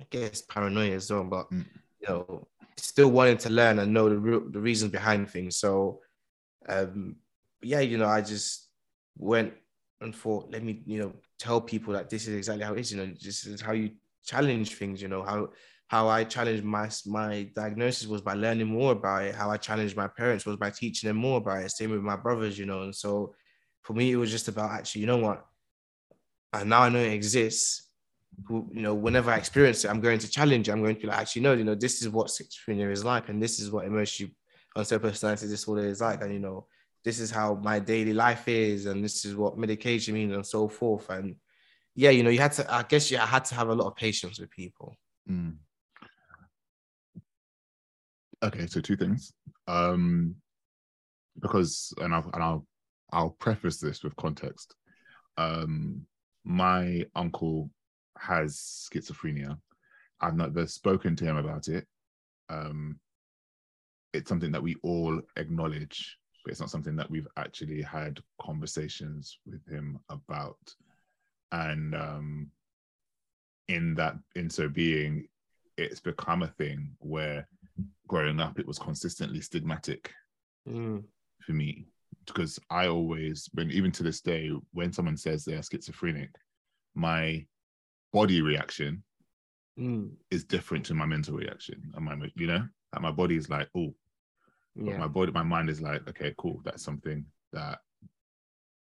[0.00, 1.64] I guess, paranoia as well, but mm.
[2.00, 5.56] you know, still wanting to learn and know the real, the reasons behind things.
[5.56, 6.00] So
[6.68, 7.16] um
[7.62, 8.68] yeah, you know, I just
[9.16, 9.54] went
[10.00, 12.92] and thought, let me, you know, tell people that this is exactly how it is,
[12.92, 13.90] you know, this is how you
[14.24, 15.48] challenge things, you know, how
[15.88, 19.34] how I challenged my my diagnosis was by learning more about it.
[19.34, 21.70] How I challenged my parents was by teaching them more about it.
[21.70, 22.82] Same with my brothers, you know.
[22.82, 23.34] And so
[23.82, 25.44] for me, it was just about actually, you know what?
[26.52, 27.83] And now I know it exists.
[28.50, 30.68] You know, whenever I experience it, I'm going to challenge.
[30.68, 33.28] I'm going to be like, actually, no, you know, this is what schizophrenia is like,
[33.28, 34.30] and this is what emotional
[34.76, 36.66] unstable personality disorder is like, and you know,
[37.04, 40.68] this is how my daily life is, and this is what medication means, and so
[40.68, 41.10] forth.
[41.10, 41.36] And
[41.94, 42.74] yeah, you know, you had to.
[42.74, 44.96] I guess you had to have a lot of patience with people.
[45.30, 45.56] Mm.
[48.42, 49.32] Okay, so two things.
[49.68, 50.36] Um,
[51.40, 52.66] because and I'll and I'll
[53.12, 54.74] I'll preface this with context.
[55.36, 56.06] Um,
[56.44, 57.70] my uncle
[58.18, 59.58] has schizophrenia.
[60.20, 61.86] I've never spoken to him about it.
[62.48, 62.98] Um,
[64.12, 69.38] it's something that we all acknowledge, but it's not something that we've actually had conversations
[69.46, 70.58] with him about
[71.54, 72.50] and um,
[73.68, 75.26] in that in so being
[75.76, 77.48] it's become a thing where
[78.08, 80.08] growing up it was consistently stigmatic
[80.68, 81.02] mm.
[81.40, 81.86] for me
[82.26, 86.30] because i always when even to this day when someone says they're schizophrenic
[86.94, 87.44] my
[88.14, 89.02] body reaction
[89.78, 90.08] mm.
[90.30, 92.64] is different to my mental reaction and my you know
[93.00, 93.92] my body is like oh
[94.76, 94.96] yeah.
[94.96, 97.80] my body my mind is like okay cool that's something that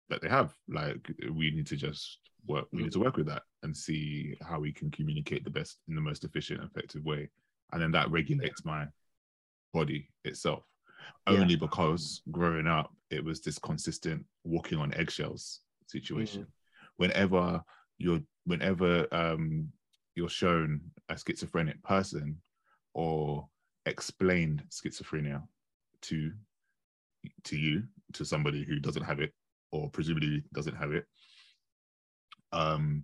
[0.09, 3.43] that they have like we need to just work we need to work with that
[3.63, 7.29] and see how we can communicate the best in the most efficient effective way
[7.73, 8.85] and then that regulates my
[9.73, 10.63] body itself
[11.27, 11.59] only yeah.
[11.59, 16.47] because growing up it was this consistent walking on eggshells situation mm.
[16.95, 17.61] whenever
[17.97, 19.69] you're whenever um
[20.15, 22.35] you're shown a schizophrenic person
[22.93, 23.47] or
[23.85, 25.41] explained schizophrenia
[26.01, 26.31] to
[27.43, 27.83] to you
[28.13, 29.31] to somebody who doesn't have it
[29.71, 31.05] or presumably doesn't have it
[32.51, 33.03] um,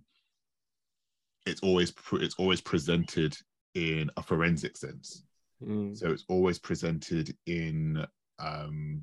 [1.46, 3.36] it's always it's always presented
[3.74, 5.24] in a forensic sense.
[5.62, 5.96] Mm.
[5.96, 8.04] So it's always presented in
[8.38, 9.02] um,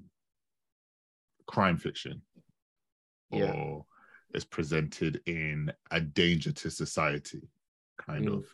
[1.47, 2.21] crime fiction,
[3.32, 3.51] yeah.
[3.51, 3.86] or
[4.33, 7.41] it's presented in a danger to society
[7.99, 8.37] kind mm.
[8.37, 8.45] of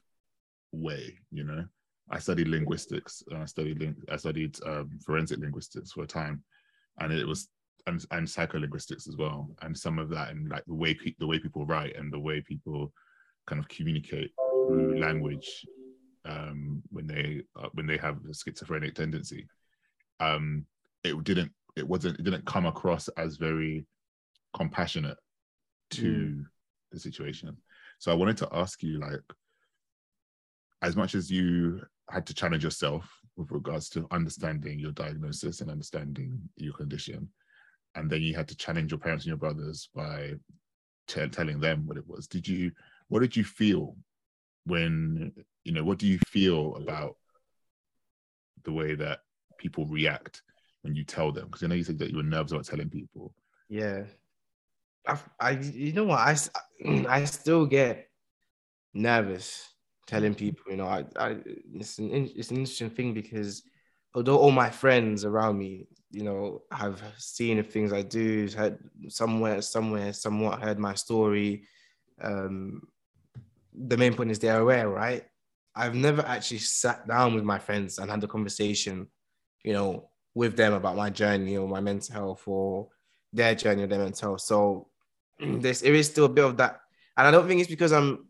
[0.71, 1.17] way.
[1.31, 1.65] You know,
[2.09, 3.23] I studied linguistics.
[3.29, 6.43] And I studied ling- I studied um, forensic linguistics for a time,
[6.99, 7.49] and it was
[7.85, 11.27] and, and psycholinguistics as well, and some of that and like the way pe- the
[11.27, 12.91] way people write and the way people
[13.45, 14.31] kind of communicate
[14.67, 15.65] through language
[16.25, 19.47] um, when they uh, when they have a schizophrenic tendency.
[20.19, 20.65] Um,
[21.03, 23.85] it didn't it wasn't it didn't come across as very
[24.55, 25.17] compassionate
[25.91, 26.45] to mm.
[26.91, 27.55] the situation.
[27.99, 29.21] So I wanted to ask you like
[30.81, 35.69] as much as you had to challenge yourself with regards to understanding your diagnosis and
[35.69, 37.29] understanding your condition
[37.97, 40.33] and then you had to challenge your parents and your brothers by
[41.07, 42.71] t- telling them what it was did you
[43.09, 43.95] what did you feel
[44.65, 45.31] when
[45.63, 47.15] you know what do you feel about
[48.63, 49.19] the way that
[49.57, 50.41] people react
[50.81, 52.89] when you tell them because i know you said that you were nervous about telling
[52.89, 53.33] people
[53.69, 54.03] yeah
[55.07, 56.35] I, I you know what i
[57.09, 58.09] i still get
[58.93, 59.73] nervous
[60.05, 61.37] telling people you know i, I
[61.73, 63.63] it's an it's an interesting thing because
[64.15, 68.79] although all my friends around me you know, have seen the things I do, heard
[69.09, 71.63] somewhere, somewhere, somewhat heard my story.
[72.21, 72.81] Um,
[73.73, 75.25] the main point is they're aware, right?
[75.75, 79.07] I've never actually sat down with my friends and had a conversation,
[79.63, 82.87] you know, with them about my journey or my mental health or
[83.33, 84.41] their journey or their mental health.
[84.41, 84.87] So
[85.61, 86.81] there's there is still a bit of that,
[87.15, 88.27] and I don't think it's because I'm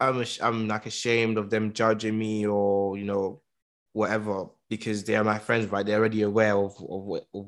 [0.00, 3.42] I'm I'm like ashamed of them judging me or you know
[3.92, 5.84] whatever because they are my friends, right?
[5.84, 7.46] They're already aware of, of, of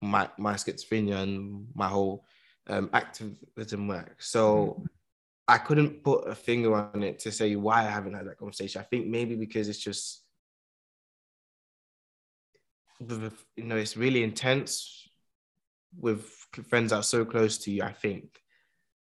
[0.00, 2.24] my, my schizophrenia and my whole
[2.68, 4.16] um, activism work.
[4.22, 4.86] So mm.
[5.46, 8.80] I couldn't put a finger on it to say why I haven't had that conversation.
[8.80, 10.22] I think maybe because it's just,
[13.00, 15.06] you know, it's really intense
[15.98, 17.82] with friends that are so close to you.
[17.82, 18.40] I think.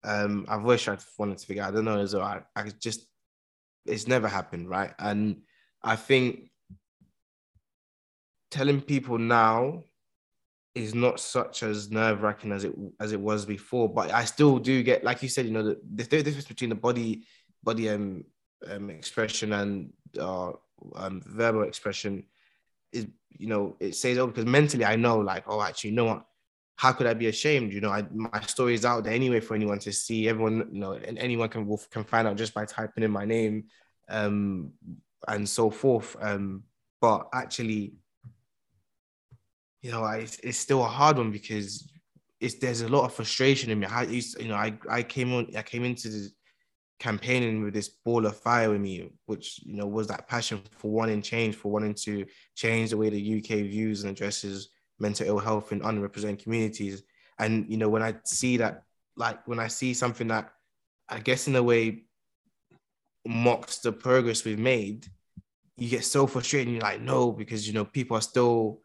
[0.04, 1.64] Um, I wish I wanted to figure.
[1.64, 1.70] Out.
[1.70, 2.06] I don't know.
[2.06, 3.08] So I, I just
[3.86, 4.94] it's never happened, right?
[5.00, 5.42] And
[5.84, 6.50] I think
[8.52, 9.84] telling people now
[10.76, 13.90] is not such as nerve wracking as it as it was before.
[13.90, 16.76] But I still do get, like you said, you know, the, the difference between the
[16.76, 17.24] body
[17.64, 18.24] body um,
[18.70, 20.52] um expression and uh,
[20.96, 22.24] um, verbal expression
[22.92, 23.08] is,
[23.38, 26.26] you know, it says oh because mentally I know like oh actually you know what
[26.78, 27.74] how could I be ashamed?
[27.74, 30.30] You know, I, my story is out there anyway for anyone to see.
[30.30, 33.66] Everyone, you know, and anyone can can find out just by typing in my name,
[34.10, 34.72] um,
[35.28, 36.16] and so forth.
[36.22, 36.64] Um,
[37.02, 37.94] but actually,
[39.82, 41.92] you know, I, it's still a hard one because
[42.40, 43.88] it's there's a lot of frustration in me.
[43.88, 46.30] I used, you know, I I came on, I came into the
[47.00, 50.92] campaigning with this ball of fire with me, which you know was that passion for
[50.92, 54.70] wanting change, for wanting to change the way the UK views and addresses
[55.00, 57.04] mental ill health in underrepresented communities.
[57.40, 58.84] And you know, when I see that,
[59.16, 60.52] like when I see something that
[61.10, 62.04] I guess in a way
[63.26, 65.08] mocks the progress we've made,
[65.78, 66.74] you get so frustrated.
[66.74, 68.82] you're like, no, because you know people are still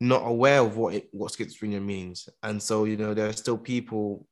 [0.00, 3.58] not aware of what it, what schizophrenia means, and so you know there are still
[3.58, 4.26] people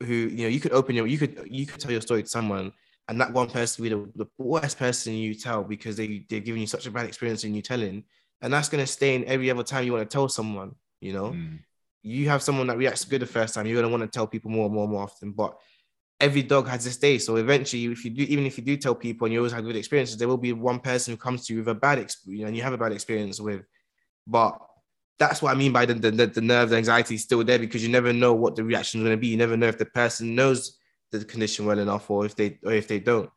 [0.00, 2.28] who you know you could open your you could you could tell your story to
[2.28, 2.72] someone,
[3.08, 6.40] and that one person will be the, the worst person you tell because they they're
[6.40, 8.04] giving you such a bad experience in you telling,
[8.42, 10.74] and that's gonna stay in every other time you want to tell someone.
[11.00, 11.58] You know, mm.
[12.02, 14.50] you have someone that reacts good the first time, you're gonna want to tell people
[14.50, 15.58] more and more and more often, but
[16.20, 17.18] every dog has this day.
[17.18, 19.64] So eventually, if you do, even if you do tell people and you always have
[19.64, 22.46] good experiences, there will be one person who comes to you with a bad experience
[22.46, 23.62] and you have a bad experience with.
[24.26, 24.58] But
[25.18, 27.82] that's what I mean by the, the, the nerve, the anxiety is still there because
[27.82, 29.28] you never know what the reaction is going to be.
[29.28, 30.78] You never know if the person knows
[31.10, 33.30] the condition well enough or if they or if they don't.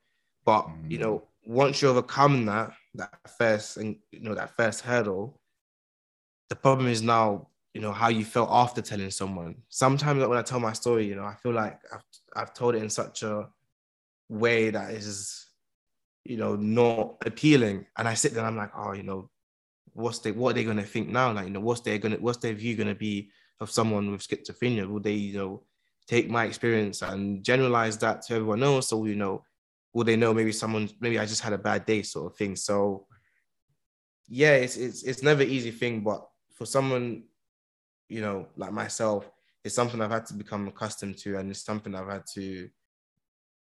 [0.45, 5.39] But you know, once you overcome that that first and you know that first hurdle,
[6.49, 9.55] the problem is now you know how you felt after telling someone.
[9.69, 12.03] Sometimes when I tell my story, you know, I feel like I've
[12.35, 13.49] I've told it in such a
[14.29, 15.47] way that is,
[16.23, 19.29] you know, not appealing, and I sit there and I'm like, oh, you know,
[19.93, 21.33] what's they what are they gonna think now?
[21.33, 23.29] Like, you know, what's their gonna what's their view gonna be
[23.59, 24.87] of someone with schizophrenia?
[24.87, 25.63] Will they, you know,
[26.07, 29.43] take my experience and generalize that to everyone else, so you know,
[29.93, 32.55] will they know maybe someone maybe I just had a bad day sort of thing?
[32.55, 33.07] So
[34.27, 37.23] yeah, it's it's it's never easy thing, but for someone,
[38.09, 39.29] you know, like myself,
[39.63, 42.69] it's something I've had to become accustomed to, and it's something I've had to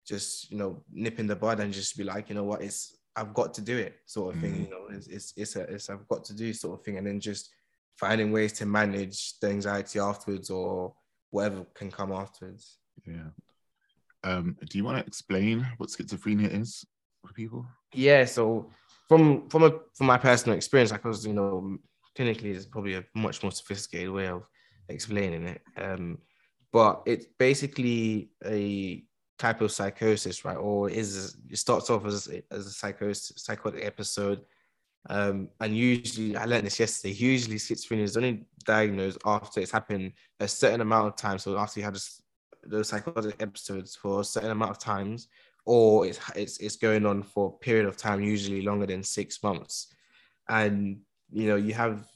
[0.07, 2.97] just you know nip in the bud and just be like, you know what, it's
[3.14, 4.55] I've got to do it, sort of thing.
[4.55, 4.64] Mm.
[4.64, 7.07] You know, it's it's it's, a, it's I've got to do sort of thing, and
[7.07, 7.51] then just
[7.97, 10.95] finding ways to manage the anxiety afterwards or
[11.31, 12.79] whatever can come afterwards.
[13.07, 13.31] Yeah.
[14.27, 16.85] Um, do you want to explain what schizophrenia is
[17.24, 17.66] for people?
[17.95, 18.24] Yeah.
[18.24, 18.70] So
[19.09, 21.79] from from a from my personal experience, I was, you know,
[22.18, 24.43] clinically is probably a much more sophisticated way of
[24.89, 25.62] explaining it.
[25.77, 26.18] Um,
[26.72, 29.05] but it's basically a
[29.39, 30.57] type of psychosis, right?
[30.57, 34.43] Or is it starts off as as a psychosis psychotic episode.
[35.09, 37.14] Um, and usually, I learned this yesterday.
[37.14, 41.39] Usually, schizophrenia is only diagnosed after it's happened a certain amount of time.
[41.39, 41.97] So after you had
[42.69, 45.29] those psychotic episodes for a certain amount of times,
[45.64, 49.43] or it's it's it's going on for a period of time, usually longer than six
[49.43, 49.95] months.
[50.49, 51.01] And
[51.33, 52.07] you know, you have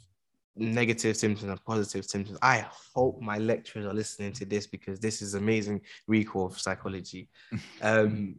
[0.56, 2.38] negative symptoms and positive symptoms.
[2.42, 7.28] I hope my lecturers are listening to this because this is amazing recall of psychology.
[7.82, 8.36] um,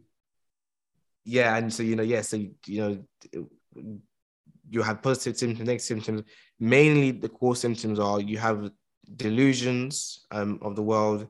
[1.24, 2.36] yeah, and so you know, yeah, so
[2.66, 3.04] you
[3.34, 3.46] know,
[4.68, 6.22] you have positive symptoms, negative symptoms.
[6.58, 8.70] Mainly, the core symptoms are you have
[9.16, 11.26] delusions um, of the world,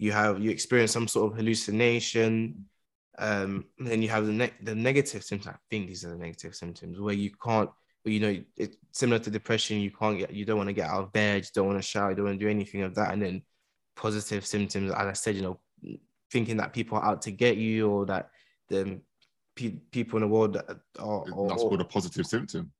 [0.00, 2.64] you have you experience some sort of hallucination,
[3.18, 5.54] um, and then you have the ne- the negative symptoms.
[5.54, 7.70] I think these are the negative symptoms where you can't
[8.04, 9.78] you know it's similar to depression.
[9.78, 11.82] You can't get you don't want to get out of bed you don't want to
[11.82, 13.12] shower you don't want to do anything of that.
[13.12, 13.42] And then
[14.00, 15.58] positive symptoms as i said you know
[16.30, 18.30] thinking that people are out to get you or that
[18.68, 18.98] the
[19.54, 22.72] pe- people in the world are, are that's called a positive symptom.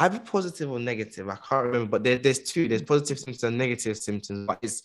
[0.00, 2.66] Either positive or negative i can't remember but there, there's two.
[2.66, 4.82] There's positive symptoms and negative symptoms but it's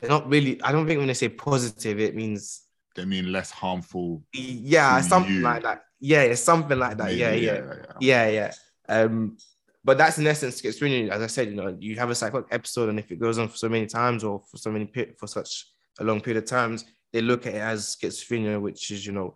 [0.00, 2.62] they're not really i don't think when they say positive it means
[2.94, 5.40] they mean less harmful yeah something you.
[5.42, 7.14] like that yeah, it's something like that.
[7.14, 8.52] Yeah, yeah, yeah, yeah, yeah.
[8.88, 9.36] Um,
[9.84, 11.10] but that's in essence schizophrenia.
[11.10, 13.48] As I said, you know, you have a psychotic episode, and if it goes on
[13.48, 15.66] for so many times or for so many for such
[15.98, 19.34] a long period of times, they look at it as schizophrenia, which is you know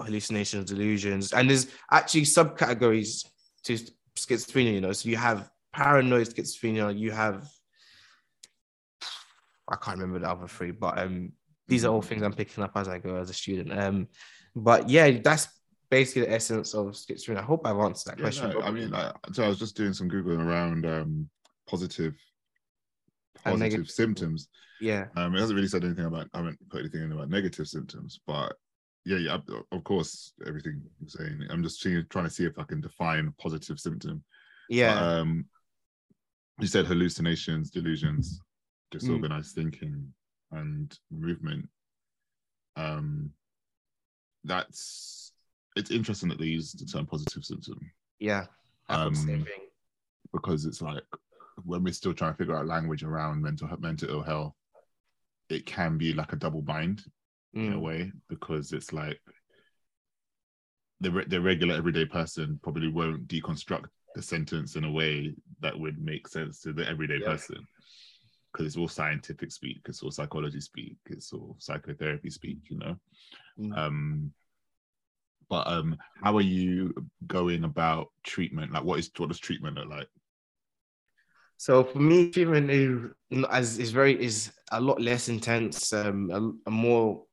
[0.00, 3.26] hallucinations, delusions, and there's actually subcategories
[3.64, 3.74] to
[4.16, 4.74] schizophrenia.
[4.74, 7.48] You know, so you have paranoid schizophrenia, you have
[9.68, 11.32] I can't remember the other three, but um,
[11.66, 13.78] these are all things I'm picking up as I go as a student.
[13.78, 14.08] Um,
[14.54, 15.48] but yeah, that's
[15.90, 17.38] basically the essence of schizophrenia.
[17.38, 18.50] I hope I've answered that yeah, question.
[18.50, 21.28] No, I mean, I, so I was just doing some googling around um,
[21.68, 22.14] positive
[23.44, 23.90] positive negative.
[23.90, 24.48] symptoms.
[24.80, 25.06] Yeah.
[25.16, 26.28] Um, it hasn't really said anything about.
[26.34, 28.54] I haven't put anything in about negative symptoms, but
[29.04, 31.46] yeah, yeah, of- of course, everything you're saying.
[31.50, 34.22] I'm just seeing, trying to see if I can define positive symptom.
[34.68, 34.94] Yeah.
[34.94, 35.46] But, um,
[36.60, 38.40] you said hallucinations, delusions,
[38.92, 38.98] Mm.
[38.98, 40.12] disorganized thinking,
[40.52, 41.68] and movement.
[42.76, 43.32] Um,
[44.44, 45.32] that's
[45.76, 47.78] it's interesting that they use the term positive symptom
[48.20, 48.46] yeah.
[48.88, 49.46] I thought the same um,
[50.32, 51.02] because it's like
[51.64, 54.54] when we're still trying to figure out language around mental mental ill health,
[55.50, 57.04] it can be like a double bind
[57.54, 57.80] in a Mm.
[57.80, 59.20] way because it's like
[61.00, 65.78] the re- the regular everyday person probably won't deconstruct the sentence in a way that
[65.78, 67.26] would make sense to the everyday Yeah.
[67.26, 67.66] person
[68.52, 72.96] because it's all scientific speak, it's all psychology speak, it's all psychotherapy speak, you know.
[73.58, 73.76] Mm.
[73.76, 74.32] Um,
[75.48, 76.94] but um, how are you
[77.26, 78.72] going about treatment?
[78.72, 80.08] Like, what is what does treatment look like?
[81.56, 83.10] So for me, treatment is
[83.50, 85.92] as is very is a lot less intense.
[85.92, 87.24] Um, a, a more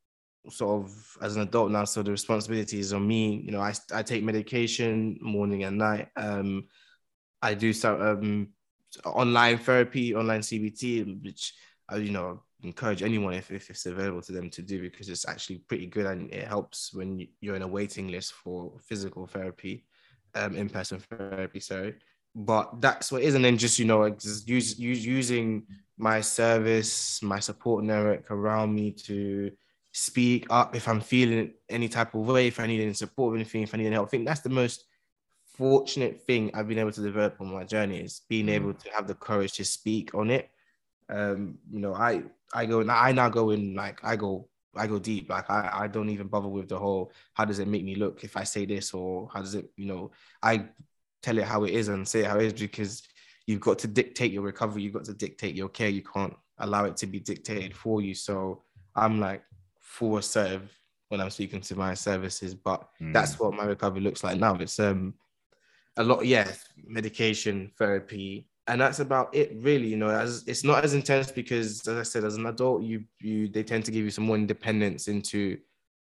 [0.50, 3.42] sort of as an adult now, so the responsibility is on me.
[3.46, 6.08] You know, I I take medication morning and night.
[6.16, 6.66] Um,
[7.42, 8.48] I do some um
[9.06, 11.54] online therapy, online CBT, which
[11.90, 15.28] I you know encourage anyone if, if it's available to them to do because it's
[15.28, 19.28] actually pretty good and it helps when you- you're in a waiting list for physical
[19.28, 19.86] therapy,
[20.34, 21.60] um, in-person therapy.
[21.60, 21.96] Sorry
[22.36, 23.36] but that's what it is.
[23.36, 25.64] And then just, you know, just use, use using
[25.98, 29.52] my service, my support network around me to
[29.94, 33.36] speak up if I'm feeling any type of way, if I need any support or
[33.38, 34.10] anything, if I need any help.
[34.10, 34.84] I think that's the most
[35.58, 38.56] fortunate thing I've been able to develop on my journey is being Mm.
[38.56, 40.50] able to have the courage to speak on it.
[41.10, 45.00] Um, you know, I I go I now go in like I go I go
[45.00, 45.30] deep.
[45.30, 48.24] Like I, I don't even bother with the whole how does it make me look
[48.24, 50.68] if I say this or how does it, you know, I
[51.22, 53.04] tell it how it is and say it how it is because
[53.48, 55.90] you've got to dictate your recovery, you've got to dictate your care.
[55.90, 58.14] You can't allow it to be dictated for you.
[58.16, 58.64] So
[58.96, 59.44] I'm like
[59.80, 60.72] full assertive
[61.10, 63.14] when I'm speaking to my services, but Mm.
[63.14, 64.56] that's what my recovery looks like now.
[64.56, 65.14] It's um
[65.98, 66.52] a lot, yeah,
[66.86, 69.88] medication, therapy, and that's about it, really.
[69.88, 73.04] You know, as it's not as intense because, as I said, as an adult, you
[73.20, 75.58] you they tend to give you some more independence into,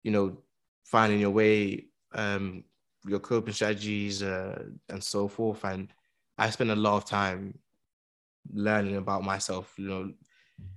[0.02, 0.38] you know,
[0.84, 2.64] finding your way, um,
[3.06, 5.64] your coping strategies, uh, and so forth.
[5.64, 5.88] And
[6.36, 7.58] I spend a lot of time
[8.52, 9.72] learning about myself.
[9.78, 10.12] You know,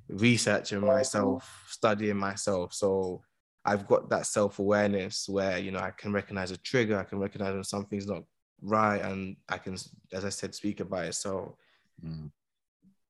[0.10, 2.74] researching myself, studying myself.
[2.74, 3.24] So
[3.64, 7.20] I've got that self awareness where you know I can recognize a trigger, I can
[7.20, 8.24] recognize when something's not
[8.62, 9.74] right, and I can,
[10.14, 11.16] as I said, speak about it.
[11.16, 11.58] So
[12.04, 12.32] Mm.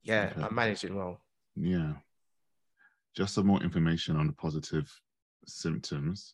[0.04, 0.41] yeah, Okay.
[0.41, 1.22] I'm managing well.
[1.56, 1.93] Yeah.
[3.16, 4.91] Just some more information on the positive
[5.45, 6.34] symptoms.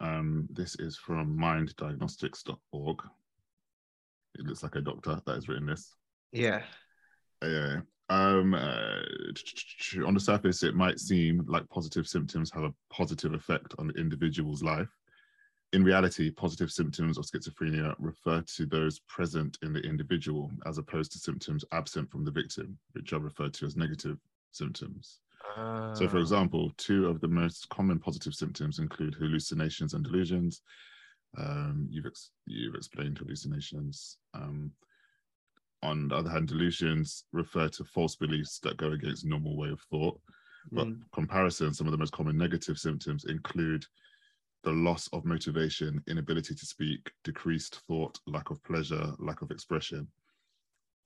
[0.00, 2.98] Um, this is from minddiagnostics.org.
[4.38, 5.94] It looks like a doctor that has written this.
[6.32, 6.62] Yeah,
[7.42, 7.80] Yeah.
[8.08, 9.02] Um, uh,
[10.06, 13.94] on the surface, it might seem like positive symptoms have a positive effect on the
[13.94, 14.88] individual's life.
[15.72, 21.12] In reality, positive symptoms of schizophrenia refer to those present in the individual as opposed
[21.12, 24.18] to symptoms absent from the victim, which are referred to as negative
[24.52, 25.20] symptoms.
[25.94, 30.62] So, for Ah, example, two of the most common positive symptoms include hallucinations and delusions.
[31.36, 34.18] Um, you've ex- you've explained hallucinations.
[34.34, 34.72] Um,
[35.82, 39.80] on the other hand, delusions refer to false beliefs that go against normal way of
[39.90, 40.18] thought.
[40.72, 43.84] But mm, comparison, some of the most common negative symptoms include
[44.66, 50.08] the loss of motivation, inability to speak, decreased thought, lack of pleasure, lack of expression.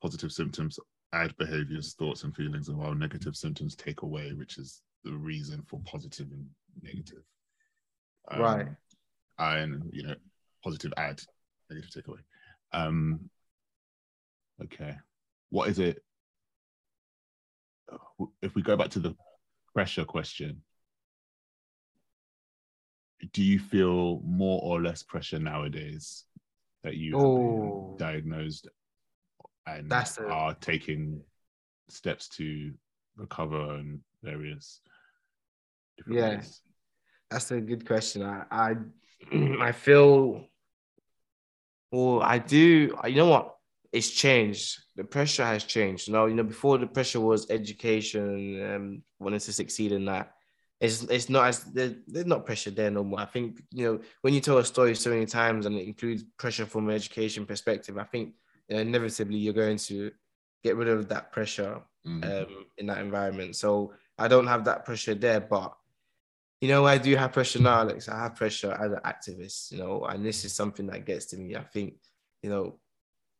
[0.01, 0.79] Positive symptoms
[1.13, 5.61] add behaviors, thoughts, and feelings, and while negative symptoms take away, which is the reason
[5.67, 6.47] for positive and
[6.81, 7.21] negative.
[8.31, 8.67] Um, Right.
[9.37, 10.15] And you know,
[10.63, 11.21] positive add,
[11.69, 12.21] negative take away.
[12.73, 13.29] Um,
[14.63, 14.95] okay.
[15.51, 16.01] What is it?
[18.41, 19.15] If we go back to the
[19.75, 20.63] pressure question,
[23.33, 26.25] do you feel more or less pressure nowadays
[26.83, 27.35] that you have Oh.
[27.35, 28.67] been diagnosed
[29.67, 31.21] and That's a- are taking
[31.89, 32.73] steps to
[33.15, 34.81] recover and various
[35.97, 36.35] different Yeah.
[36.37, 36.61] ways?
[37.29, 38.23] that's a good question.
[38.23, 38.75] I I,
[39.61, 40.47] I feel,
[41.91, 42.95] well, I do.
[43.05, 43.55] You know what?
[43.91, 44.79] It's changed.
[44.95, 46.09] The pressure has changed.
[46.09, 50.33] Now, you know, before the pressure was education, um, wanting to succeed in that.
[50.81, 53.21] It's it's not as there, there's not pressure there no more.
[53.21, 56.23] I think you know when you tell a story so many times and it includes
[56.37, 57.97] pressure from an education perspective.
[57.97, 58.33] I think
[58.67, 60.11] you know, inevitably you're going to
[60.63, 62.25] get rid of that pressure Mm.
[62.25, 63.55] um, in that environment.
[63.55, 65.71] So I don't have that pressure there, but
[66.59, 68.09] you know, I do have pressure now, Alex.
[68.09, 71.37] I have pressure as an activist, you know, and this is something that gets to
[71.37, 71.55] me.
[71.55, 71.95] I think,
[72.41, 72.79] you know,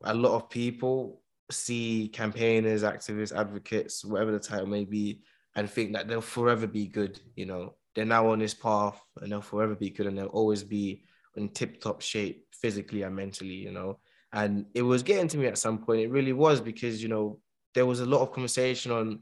[0.04, 5.22] a lot of people, see campaigners, activists, advocates, whatever the title may be,
[5.56, 7.20] and think that they'll forever be good.
[7.36, 10.64] You know, they're now on this path and they'll forever be good and they'll always
[10.64, 11.04] be
[11.36, 14.00] in tip top shape physically and mentally, you know.
[14.34, 16.02] And it was getting to me at some point.
[16.02, 17.40] It really was because, you know,
[17.74, 19.20] there was a lot of conversation on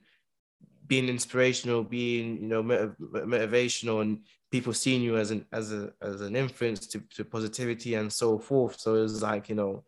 [0.86, 4.20] being inspirational, being, you know, motiv- motivational and
[4.52, 8.40] people seeing you as an as a as an influence to, to positivity and so
[8.40, 8.80] forth.
[8.80, 9.84] So it was like, you know,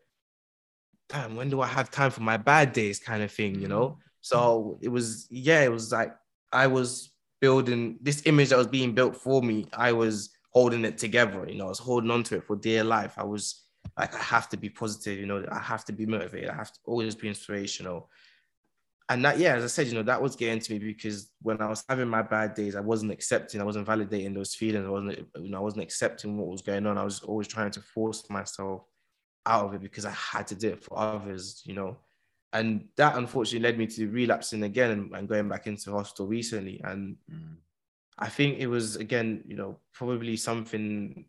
[1.10, 3.90] damn, when do I have time for my bad days kind of thing, you know?
[3.90, 4.00] Mm-hmm.
[4.22, 6.14] So it was, yeah, it was like
[6.52, 9.68] I was building this image that was being built for me.
[9.74, 12.84] I was holding it together, you know, I was holding on to it for dear
[12.84, 13.14] life.
[13.18, 13.64] I was
[13.98, 16.72] like, I have to be positive, you know, I have to be motivated, I have
[16.72, 18.10] to always be inspirational.
[19.10, 21.62] And that, yeah, as I said, you know, that was getting to me because when
[21.62, 24.86] I was having my bad days, I wasn't accepting, I wasn't validating those feelings.
[24.86, 26.98] I wasn't, you know, I wasn't accepting what was going on.
[26.98, 28.84] I was always trying to force myself
[29.46, 31.98] out of it because I had to do it for others, you know.
[32.54, 36.82] And that unfortunately led me to relapsing again and, going back into hospital recently.
[36.84, 37.56] And mm.
[38.20, 41.26] I think it was again, you know, probably something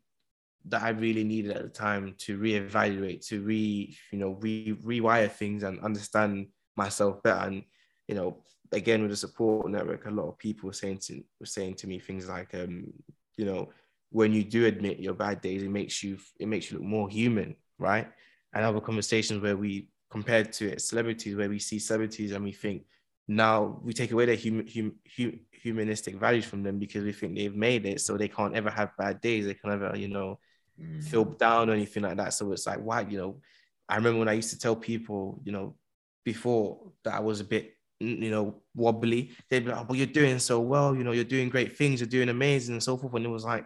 [0.66, 5.30] that I really needed at the time to reevaluate, to re, you know, re rewire
[5.30, 7.46] things and understand myself better.
[7.46, 7.62] And
[8.08, 8.42] you know,
[8.72, 11.86] again with the support network, a lot of people were saying to were saying to
[11.86, 12.92] me things like, um,
[13.36, 13.70] you know,
[14.10, 17.08] when you do admit your bad days, it makes you it makes you look more
[17.08, 18.08] human right?
[18.54, 22.84] And other conversations where we compared to celebrities, where we see celebrities and we think
[23.26, 27.34] now we take away their hum, hum, hum, humanistic values from them because we think
[27.34, 29.46] they've made it, so they can't ever have bad days.
[29.46, 30.38] They can never, you know,
[30.78, 31.02] mm.
[31.02, 32.34] feel down or anything like that.
[32.34, 33.40] So it's like, why, you know,
[33.88, 35.76] I remember when I used to tell people, you know,
[36.24, 39.30] before that I was a bit, you know, wobbly.
[39.48, 40.94] They'd be like, "Well, you're doing so well.
[40.94, 42.00] You know, you're doing great things.
[42.00, 43.64] You're doing amazing, and so forth." And it was like,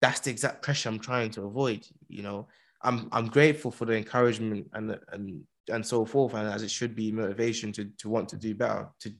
[0.00, 1.86] that's the exact pressure I'm trying to avoid.
[2.08, 2.48] You know,
[2.82, 6.94] I'm I'm grateful for the encouragement and and and so forth, and as it should
[6.94, 9.12] be motivation to to want to do better, to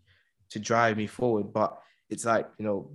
[0.51, 1.53] to drive me forward.
[1.53, 1.79] But
[2.11, 2.91] it's like you know,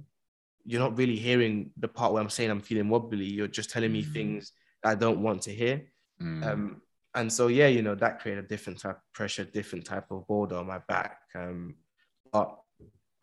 [0.66, 3.26] you're not really hearing the part where I'm saying I'm feeling wobbly.
[3.26, 4.14] You're just telling me mm.
[4.14, 4.52] things
[4.84, 5.84] I don't want to hear.
[6.22, 6.46] Mm.
[6.46, 6.82] Um,
[7.16, 10.28] and so yeah, you know that created a different type of pressure, different type of
[10.28, 11.20] border on my back.
[11.36, 11.76] Um,
[12.32, 12.56] but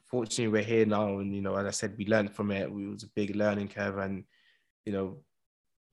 [0.07, 2.63] fortunately, we're here now, and you know, as I said, we learned from it.
[2.63, 4.25] It was a big learning curve, and
[4.85, 5.19] you know,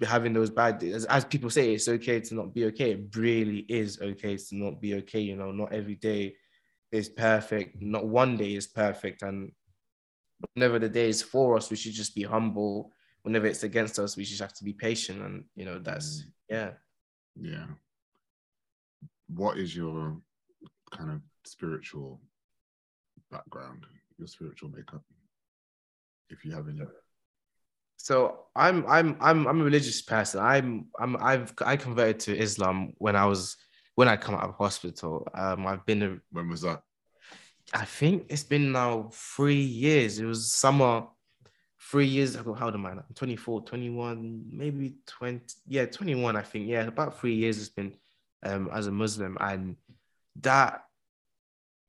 [0.05, 1.05] having those bad days.
[1.05, 2.91] As, people say, it's okay to not be okay.
[2.91, 5.19] It really is okay to not be okay.
[5.21, 6.35] You know, not every day
[6.91, 7.81] is perfect.
[7.81, 9.21] Not one day is perfect.
[9.21, 9.51] And
[10.53, 12.91] whenever the day is for us, we should just be humble.
[13.23, 15.21] Whenever it's against us, we just have to be patient.
[15.21, 16.31] And you know, that's mm.
[16.49, 16.71] yeah.
[17.39, 17.65] Yeah.
[19.27, 20.17] What is your
[20.91, 22.19] kind of spiritual
[23.31, 23.85] background,
[24.17, 25.03] your spiritual makeup,
[26.29, 26.81] if you have any?
[28.03, 30.41] So I'm I'm I'm I'm a religious person.
[30.41, 33.57] I'm I'm I've I converted to Islam when I was
[33.93, 35.27] when I come out of hospital.
[35.35, 36.81] Um, I've been a, when was that?
[37.73, 40.17] I think it's been now three years.
[40.17, 41.05] It was summer
[41.79, 42.53] three years ago.
[42.53, 43.05] How old am I now?
[43.13, 45.45] 24, 21, maybe 20.
[45.67, 46.67] Yeah, 21, I think.
[46.67, 47.93] Yeah, about three years it's been
[48.43, 49.37] um, as a Muslim.
[49.39, 49.75] And
[50.41, 50.85] that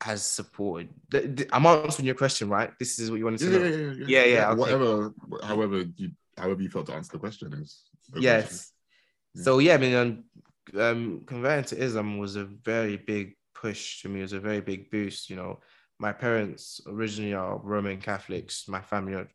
[0.02, 0.88] has supported.
[1.10, 2.70] The, the, I'm answering your question, right?
[2.78, 3.64] This is what you wanted to yeah, know.
[3.64, 4.06] Yeah, yeah, yeah.
[4.06, 4.60] yeah, yeah okay.
[4.60, 7.82] Whatever, however you, however you felt to answer the question is.
[8.16, 8.44] Yes.
[8.44, 9.44] Question.
[9.44, 10.24] So yeah, I mean, um,
[10.78, 14.20] um, converting to Islam was a very big push to me.
[14.20, 15.30] It was a very big boost.
[15.30, 15.60] You know,
[15.98, 18.66] my parents originally are Roman Catholics.
[18.68, 19.28] My family are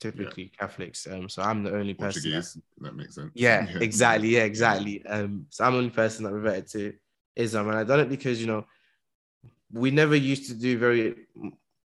[0.00, 0.52] typically.
[0.58, 1.06] Catholics.
[1.10, 2.30] Um, so I'm the only person.
[2.30, 3.32] That, that, makes sense.
[3.34, 4.28] Yeah, yeah, exactly.
[4.28, 5.04] Yeah, exactly.
[5.04, 6.92] Um, so I'm the only person that reverted to
[7.34, 8.64] Islam, and I done it because you know
[9.72, 11.26] we never used to do very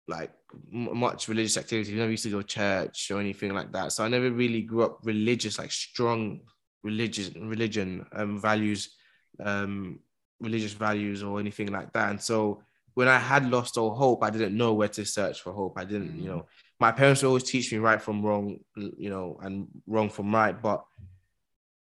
[0.08, 0.32] like
[0.72, 1.94] much religious activity.
[1.94, 3.92] We never used to go to church or anything like that.
[3.92, 6.42] So I never really grew up religious, like strong
[6.84, 8.96] religious religion um, values,
[9.44, 10.00] um,
[10.40, 12.10] religious values or anything like that.
[12.10, 12.64] And so
[12.94, 15.78] when I had lost all hope, I didn't know where to search for hope.
[15.78, 16.46] I didn't, you know,
[16.80, 20.60] my parents always teach me right from wrong, you know, and wrong from right.
[20.60, 20.84] But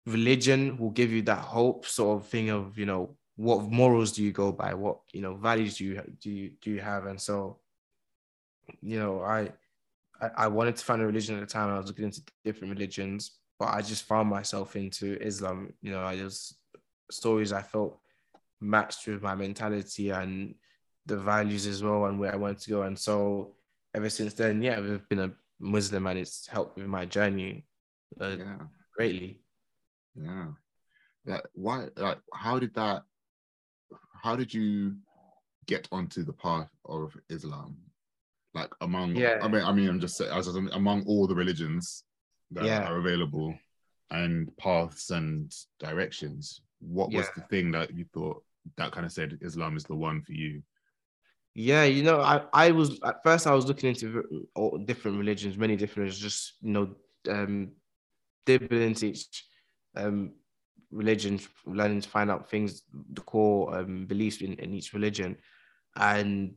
[0.07, 4.25] religion will give you that hope sort of thing of, you know, what morals do
[4.25, 4.75] you go by?
[4.75, 7.07] What you know values do you do you do you have?
[7.07, 7.61] And so,
[8.83, 9.53] you know, I
[10.21, 11.71] I, I wanted to find a religion at the time.
[11.71, 15.73] I was looking into different religions, but I just found myself into Islam.
[15.81, 16.59] You know, I just
[17.13, 18.01] stories I felt
[18.61, 20.57] matched with my mentality and
[21.07, 22.83] the values as well, and where I wanted to go.
[22.83, 23.55] And so,
[23.95, 25.31] ever since then, yeah, I've been a
[25.61, 27.67] Muslim, and it's helped with my journey
[28.21, 28.57] uh, yeah.
[28.97, 29.43] greatly.
[30.17, 30.47] Yeah.
[31.25, 31.41] Yeah.
[31.55, 31.87] Why?
[31.97, 33.05] Like, how did that
[34.23, 34.97] how did you
[35.67, 37.77] get onto the path of Islam?
[38.55, 39.39] Like among, yeah.
[39.43, 42.05] I mean, I mean, I'm just saying, as among all the religions
[42.53, 42.89] that yeah.
[42.89, 43.55] are available
[44.11, 47.31] and paths and directions, what was yeah.
[47.37, 48.43] the thing that you thought
[48.77, 50.63] that kind of said Islam is the one for you?
[51.55, 55.59] Yeah, you know, I, I was at first I was looking into all different religions,
[55.59, 56.95] many different, just you know,
[57.29, 57.73] um,
[58.47, 59.45] dipping into each
[59.97, 60.33] um
[60.91, 62.83] religion, learning to find out things,
[63.13, 65.37] the core um, beliefs in, in each religion,
[65.97, 66.55] and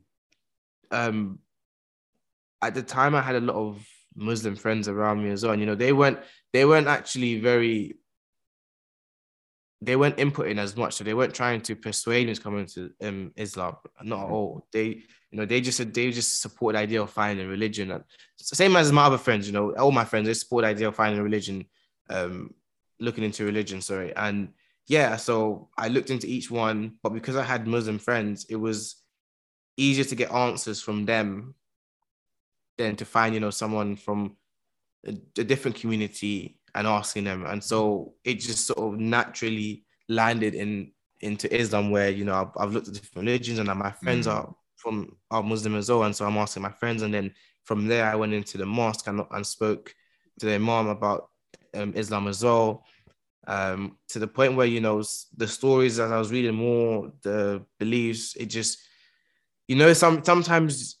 [0.90, 1.38] um,
[2.60, 5.52] at the time I had a lot of Muslim friends around me as well.
[5.52, 6.18] And, you know, they weren't
[6.52, 7.96] they weren't actually very
[9.80, 12.90] they weren't inputting as much, so they weren't trying to persuade me to come into
[13.02, 13.76] um, Islam.
[14.02, 14.66] Not at all.
[14.72, 14.86] They,
[15.30, 17.90] you know, they just they just support the idea of finding religion.
[17.90, 18.04] And
[18.36, 20.94] same as my other friends, you know, all my friends they support the idea of
[20.94, 21.64] finding religion,
[22.10, 22.54] um,
[23.00, 23.80] looking into religion.
[23.80, 24.48] Sorry, and
[24.88, 28.96] yeah, so I looked into each one, but because I had Muslim friends, it was
[29.76, 31.54] easier to get answers from them
[32.78, 34.36] than to find, you know, someone from
[35.06, 37.46] a, a different community and asking them.
[37.46, 42.62] And so it just sort of naturally landed in into Islam, where you know I've,
[42.62, 44.32] I've looked at different religions, and my friends mm.
[44.32, 47.32] are from are Muslim as well, and so I'm asking my friends, and then
[47.64, 49.94] from there I went into the mosque and, and spoke
[50.40, 51.28] to the imam about
[51.74, 52.84] um, Islam as well.
[53.46, 55.02] Um, to the point where you know
[55.36, 58.78] the stories as I was reading more, the beliefs, it just
[59.68, 60.98] you know some sometimes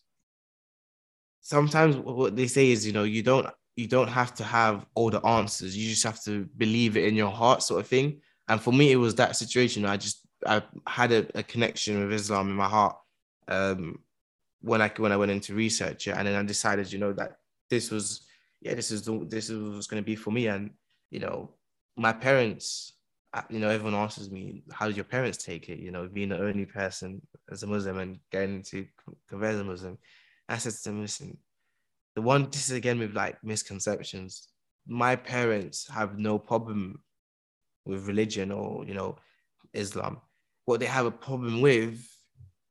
[1.40, 3.46] sometimes what they say is you know you don't
[3.76, 7.14] you don't have to have all the answers you just have to believe it in
[7.14, 10.62] your heart sort of thing and for me it was that situation i just i
[10.86, 12.96] had a, a connection with islam in my heart
[13.48, 13.98] um,
[14.60, 17.38] when i when i went into research and then i decided you know that
[17.68, 18.22] this was
[18.62, 20.70] yeah this is the, this is what's going to be for me and
[21.10, 21.50] you know
[21.96, 22.94] my parents
[23.34, 26.30] uh, you know everyone asks me how did your parents take it you know being
[26.30, 28.86] the only person as a muslim and getting into
[29.32, 29.98] muslim
[30.48, 31.38] I said to them, listen,
[32.14, 34.48] the one, this is again with like misconceptions.
[34.86, 37.00] My parents have no problem
[37.86, 39.16] with religion or, you know,
[39.72, 40.20] Islam.
[40.66, 42.06] What they have a problem with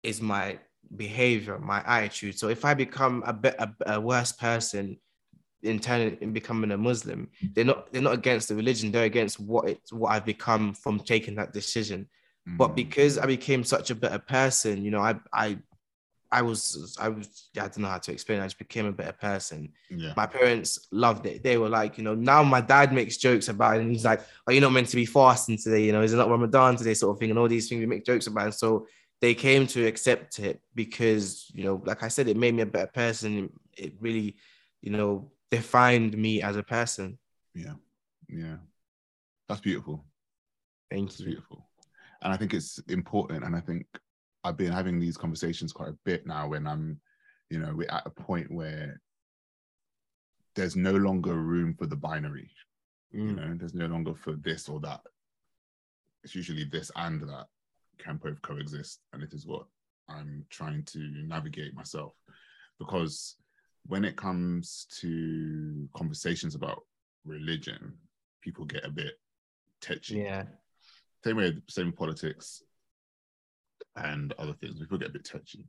[0.03, 0.59] is my
[0.95, 2.37] behavior, my attitude.
[2.37, 4.97] So if I become a, bit, a, a worse person
[5.63, 8.91] in turning in becoming a Muslim, they're not they're not against the religion.
[8.91, 12.07] They're against what it's what I've become from taking that decision.
[12.47, 12.57] Mm.
[12.57, 15.57] But because I became such a better person, you know, I I
[16.33, 18.39] I was, I was, I don't know how to explain.
[18.39, 19.73] I just became a better person.
[19.89, 20.13] Yeah.
[20.15, 21.43] My parents loved it.
[21.43, 24.21] They were like, you know, now my dad makes jokes about it, and he's like,
[24.47, 25.83] "Are you not meant to be fasting today?
[25.83, 27.85] You know, is it not Ramadan today?" Sort of thing, and all these things we
[27.85, 28.45] make jokes about.
[28.45, 28.87] And so
[29.19, 32.65] they came to accept it because, you know, like I said, it made me a
[32.65, 33.51] better person.
[33.77, 34.37] It really,
[34.81, 37.19] you know, defined me as a person.
[37.53, 37.73] Yeah,
[38.27, 38.57] yeah,
[39.47, 40.05] that's beautiful.
[40.89, 41.27] Thank that's you.
[41.27, 41.69] Beautiful,
[42.21, 43.85] and I think it's important, and I think
[44.43, 46.99] I've been having these conversations quite a bit now when I'm,
[47.49, 48.99] you know, we're at a point where
[50.55, 52.49] there's no longer room for the binary.
[53.15, 53.27] Mm.
[53.27, 55.01] You know, there's no longer for this or that.
[56.23, 57.47] It's usually this and that
[57.99, 58.99] can both coexist.
[59.13, 59.65] And it is what
[60.09, 62.13] I'm trying to navigate myself.
[62.79, 63.35] Because
[63.91, 66.83] when it comes to conversations about
[67.25, 67.93] religion,
[68.41, 69.15] people get a bit
[69.81, 70.15] touchy.
[70.15, 70.43] Yeah.
[71.25, 72.63] Same way, same politics
[73.97, 74.79] and other things.
[74.79, 75.65] People get a bit touchy.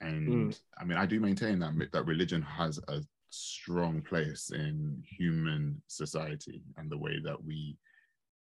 [0.00, 0.60] And mm.
[0.76, 3.00] I mean, I do maintain that that religion has a
[3.30, 7.76] strong place in human society and the way that we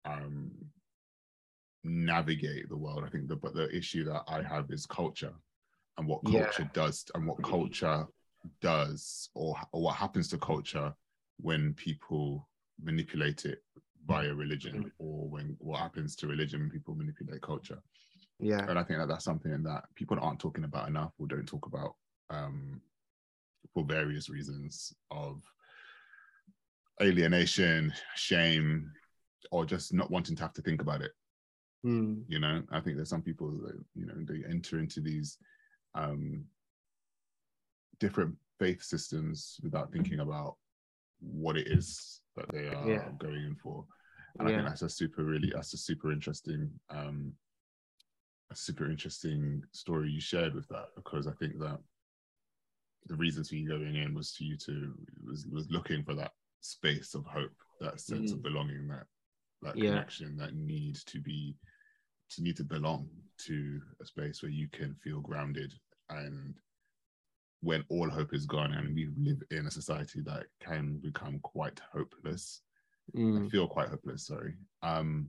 [0.03, 0.49] um,
[1.83, 3.03] navigate the world.
[3.05, 5.35] I think the but the issue that I have is culture
[5.99, 6.69] and what culture yeah.
[6.73, 8.07] does and what culture
[8.61, 10.93] does or, or what happens to culture
[11.37, 12.47] when people
[12.81, 13.59] manipulate it
[14.07, 14.91] via religion mm.
[14.97, 17.77] or when what happens to religion when people manipulate culture
[18.41, 18.65] yeah.
[18.67, 21.67] And I think that that's something that people aren't talking about enough or don't talk
[21.67, 21.95] about
[22.31, 22.81] um,
[23.73, 25.41] for various reasons of
[27.01, 28.91] alienation, shame,
[29.51, 31.11] or just not wanting to have to think about it.
[31.85, 32.23] Mm.
[32.27, 35.37] You know, I think there's some people that, you know, they enter into these
[35.93, 36.43] um,
[38.01, 40.55] different faith systems without thinking about
[41.19, 43.09] what it is that they are yeah.
[43.19, 43.85] going in for.
[44.39, 44.55] And yeah.
[44.55, 47.33] I think that's a super really that's a super interesting um
[48.51, 51.79] a super interesting story you shared with that because I think that
[53.05, 54.93] the reasons for you going in was for you to
[55.25, 56.31] was was looking for that
[56.61, 58.35] space of hope, that sense mm.
[58.35, 59.05] of belonging, that
[59.61, 59.89] that yeah.
[59.89, 61.55] connection, that need to be
[62.31, 63.07] to need to belong
[63.45, 65.73] to a space where you can feel grounded
[66.09, 66.55] and
[67.61, 71.79] when all hope is gone and we live in a society that can become quite
[71.93, 72.61] hopeless
[73.15, 73.49] mm.
[73.49, 74.53] feel quite hopeless sorry
[74.83, 75.27] um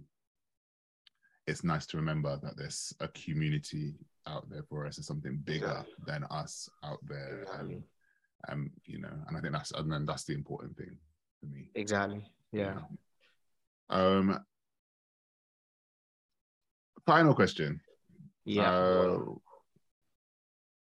[1.47, 3.95] it's nice to remember that there's a community
[4.27, 7.43] out there for us, there's something bigger than us out there.
[7.43, 7.75] Exactly.
[7.75, 7.85] And,
[8.49, 10.97] um, you know, and I think that's and then that's the important thing
[11.41, 11.71] for me.
[11.75, 12.25] Exactly.
[12.53, 12.79] Yeah.
[13.91, 14.45] Um
[17.07, 17.81] final question.
[18.45, 18.73] Yeah.
[18.73, 19.19] Uh,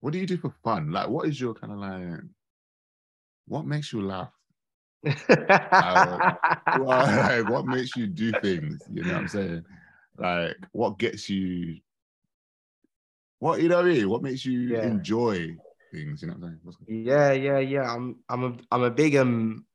[0.01, 0.91] what do you do for fun?
[0.91, 2.21] Like, what is your kind of like?
[3.47, 4.31] What makes you laugh?
[5.03, 6.23] Well,
[7.17, 8.83] like, what makes you do things?
[8.91, 9.65] You know what I'm saying?
[10.17, 11.79] Like, what gets you?
[13.39, 14.09] What you know what I mean?
[14.09, 14.81] What makes you Yeah.
[14.81, 15.55] enjoy
[15.91, 16.21] things?
[16.21, 17.05] You know what I'm saying?
[17.05, 17.93] Yeah, yeah, yeah.
[17.93, 19.65] I'm I'm a I'm a big um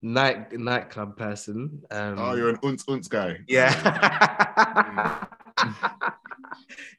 [0.00, 1.82] night nightclub person.
[1.90, 3.38] Um Oh, you're an unts unts guy.
[3.48, 3.70] yeah.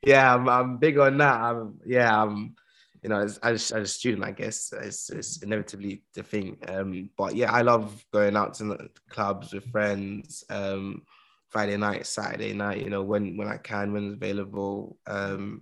[0.03, 1.41] yeah, I'm, I'm big on that.
[1.41, 2.55] I'm yeah, I'm
[3.03, 6.57] you know, as, as, as a student, I guess it's, it's inevitably the thing.
[6.67, 10.43] Um, but yeah, I love going out to clubs with friends.
[10.49, 11.03] Um,
[11.49, 14.97] Friday night, Saturday night, you know, when when I can, when it's available.
[15.07, 15.61] Um,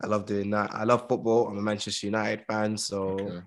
[0.00, 0.70] I love doing that.
[0.72, 1.48] I love football.
[1.48, 3.40] I'm a Manchester United fan, so Okay.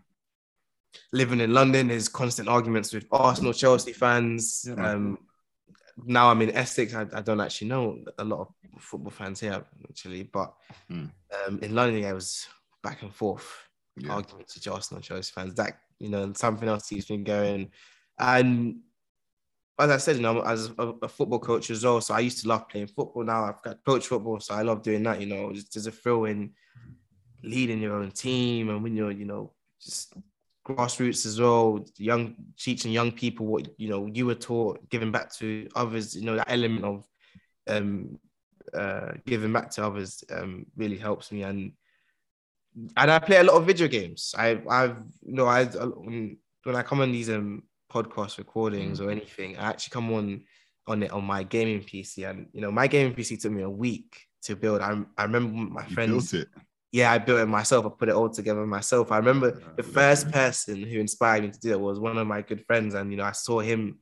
[1.14, 4.68] living in London is constant arguments with Arsenal, Chelsea fans.
[4.78, 5.18] Um,
[6.06, 6.93] now I'm in Essex.
[6.93, 10.54] I, I don't actually know a lot of football fans here actually, but
[10.88, 11.06] Hmm.
[11.45, 12.48] um, in London, it was
[12.84, 13.68] back and forth
[13.98, 14.14] Yeah.
[14.14, 15.56] arguments with Arsenal, Chelsea fans.
[15.56, 17.72] That you know, something else keeps been going.
[18.20, 18.82] And
[19.80, 22.41] as I said, you know, as a, a football coach as well, so I used
[22.41, 23.24] to love playing football.
[23.24, 25.20] Now I've got coach football, so I love doing that.
[25.22, 26.54] You know, there's a thrill in
[27.43, 30.14] leading your own team, and when you're, you know, just
[30.68, 35.34] grassroots as well, young teaching young people what you know you were taught, giving back
[35.36, 36.15] to others.
[36.15, 37.05] You know, that element of
[37.68, 38.20] um,
[38.74, 41.72] uh, giving back to others um, really helps me and
[42.95, 44.36] and I play a lot of video games.
[44.38, 46.38] I I've you know I when,
[46.76, 50.43] I come on these um podcast recordings or anything, I actually come on
[50.88, 53.70] on it on my gaming PC, and you know my gaming PC took me a
[53.70, 54.82] week to build.
[54.82, 56.32] I I remember my You friends.
[56.32, 56.49] built it.
[56.92, 57.86] Yeah, I built it myself.
[57.86, 59.12] I put it all together myself.
[59.12, 62.42] I remember the first person who inspired me to do it was one of my
[62.42, 64.00] good friends, and you know I saw him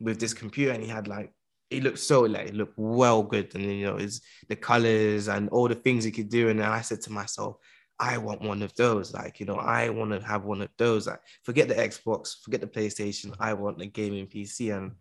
[0.00, 1.32] with this computer, and he had like
[1.68, 5.48] he looked so like it looked well good, and you know his the colors and
[5.50, 7.56] all the things he could do, and then I said to myself.
[7.98, 9.14] I want one of those.
[9.14, 11.06] Like, you know, I want to have one of those.
[11.06, 13.32] Like, forget the Xbox, forget the PlayStation.
[13.38, 14.76] I want a gaming PC.
[14.76, 14.92] And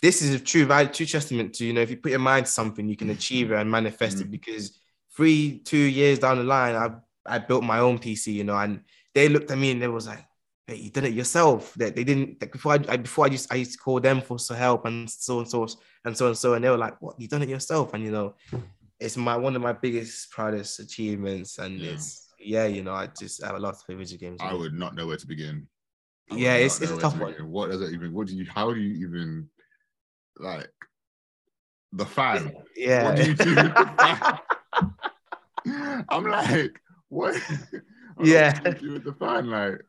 [0.00, 2.46] this is a true value, true testament to, you know, if you put your mind
[2.46, 4.28] to something, you can achieve it and manifest it.
[4.28, 4.30] Mhm.
[4.30, 4.78] Because
[5.16, 6.90] three, two years down the line, I
[7.24, 8.82] I built my own PC, you know, and
[9.14, 10.24] they looked at me and they was like,
[10.66, 11.72] hey, you did it yourself.
[11.74, 14.20] That they, didn't like before I, I before I used I used to call them
[14.20, 15.68] for help and so and so
[16.04, 16.54] and so and so.
[16.54, 17.94] And they were like, What, you done it yourself?
[17.94, 18.34] And you know,
[18.98, 21.90] it's my one of my biggest proudest achievements and Yeah.
[21.92, 24.96] it's yeah you know i just i love to play video games I would not
[24.96, 25.68] know where to begin.
[26.30, 27.34] I Yeah, it's- it's a tough to one.
[27.50, 28.12] What does it even?
[28.12, 28.46] What do you?
[28.46, 29.48] How do you even
[30.38, 30.72] like
[31.92, 32.52] the fan?
[32.76, 34.38] yeah What do you do with the fan?
[36.08, 37.34] I'm like, what?
[38.16, 38.52] What Yeah.
[38.60, 39.46] do you do with the fan?
[39.48, 39.80] Like,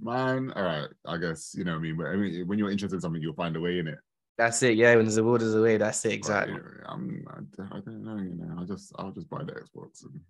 [0.00, 0.88] man, all right.
[1.06, 1.72] I guess you know.
[1.72, 3.78] what I mean, but I mean, when you're interested in something, you'll find a way
[3.78, 3.98] in it.
[4.38, 6.64] that's it yeah when there's a will there's a way that's it exactly you know,
[6.86, 7.24] I'm.
[7.28, 8.16] I, don't- I don't know.
[8.22, 8.92] You know, I'll just.
[8.98, 10.20] I'll just buy the Xbox and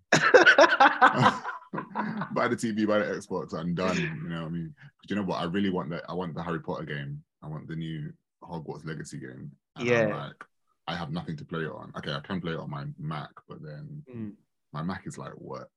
[2.33, 3.97] buy the TV, buy the Xbox, I'm done.
[3.97, 4.73] You know what I mean?
[5.01, 5.39] But you know what?
[5.39, 6.03] I really want that.
[6.09, 7.21] I want the Harry Potter game.
[7.43, 8.11] I want the new
[8.43, 9.51] Hogwarts Legacy game.
[9.75, 10.15] And I'm Yeah.
[10.25, 10.43] like,
[10.89, 11.91] I have nothing to play it on.
[11.97, 14.33] Okay, I can play it on my Mac, but then Mm.
[14.73, 15.75] my Mac is like work.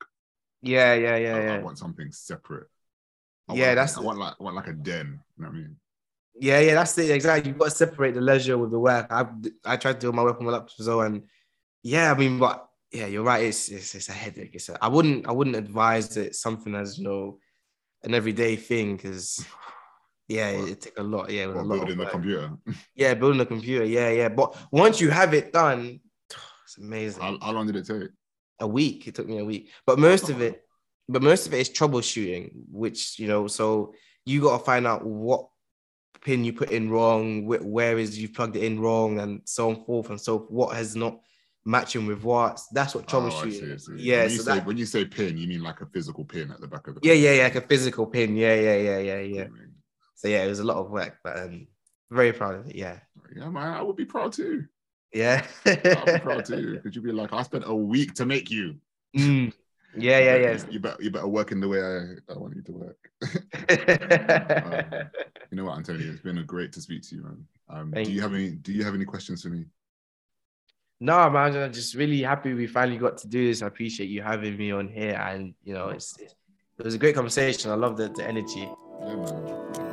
[0.63, 2.69] yeah yeah yeah I, I want something separate.
[3.49, 5.09] I Yeah, want, that's- I want like I want like a den.
[5.37, 5.77] You know what I mean?
[6.41, 9.23] yeah yeah that's it exactly you've got to separate the leisure with the work i
[9.67, 11.25] i tried to do my work on my laptop as well and
[11.83, 14.89] yeah i mean but yeah you're right it's it's, it's a headache it's a, i
[14.89, 17.39] wouldn't i wouldn't advise it something as you know
[18.05, 19.45] an everyday thing because
[20.37, 22.51] yeah it, take a lot yeah a lot building the computer.
[22.95, 23.85] Yeah, building a computer.
[23.85, 24.29] Yeah, yeah.
[24.29, 26.01] But once you have it done,
[26.65, 27.23] it's amazing.
[27.23, 28.11] how, how long did it take?
[28.61, 29.09] a week.
[29.09, 29.71] It took me a week.
[29.89, 30.55] But most of it,
[31.09, 35.49] but most of it is troubleshooting, which you know, so you gotta find out what
[36.25, 39.71] pin you put in wrong, wh- where is you plugged it in wrong, and so
[39.71, 40.51] on forth and so forth.
[40.51, 41.19] what has not
[41.65, 42.61] matching with what.
[42.73, 43.53] That's what Oh, I troubleshooting.
[43.53, 43.93] see, I see.
[44.11, 46.25] Yeah, When you, so say, that, when you say pin, you mean like a physical
[46.25, 48.37] pin at the back of the yeah, yeah, yeah, like a physical pin.
[48.37, 49.47] Yeah, yeah, yeah, yeah, yeah.
[50.15, 51.67] So yeah, it was a lot of work, but um,
[52.11, 52.77] very proud of it.
[52.77, 52.99] Yeah,
[53.35, 54.67] Yeah, man, I would be proud too.
[55.13, 55.45] yeah.
[55.67, 56.75] I'd be proud too.
[56.83, 58.77] Because you'd be like, I spent a week to make you.
[59.17, 59.53] Mm.
[59.97, 60.65] Yeah, yeah, yeah.
[60.71, 63.11] You better, you better work in the way I, I want you to work.
[64.63, 65.11] Um,
[65.51, 66.11] you know what, Antonio?
[66.13, 67.47] It's been a great to speak to you, man.
[67.69, 68.21] Um, do you you.
[68.23, 68.51] have any?
[68.53, 69.67] Do you have any questions for me?
[71.01, 73.61] no, man, I'm just really happy we finally got to do this.
[73.61, 77.15] I appreciate you having me on here, and you know, it's, it was a great
[77.15, 77.71] conversation.
[77.71, 78.69] I love the, the energy.
[79.01, 79.92] Yeah, man.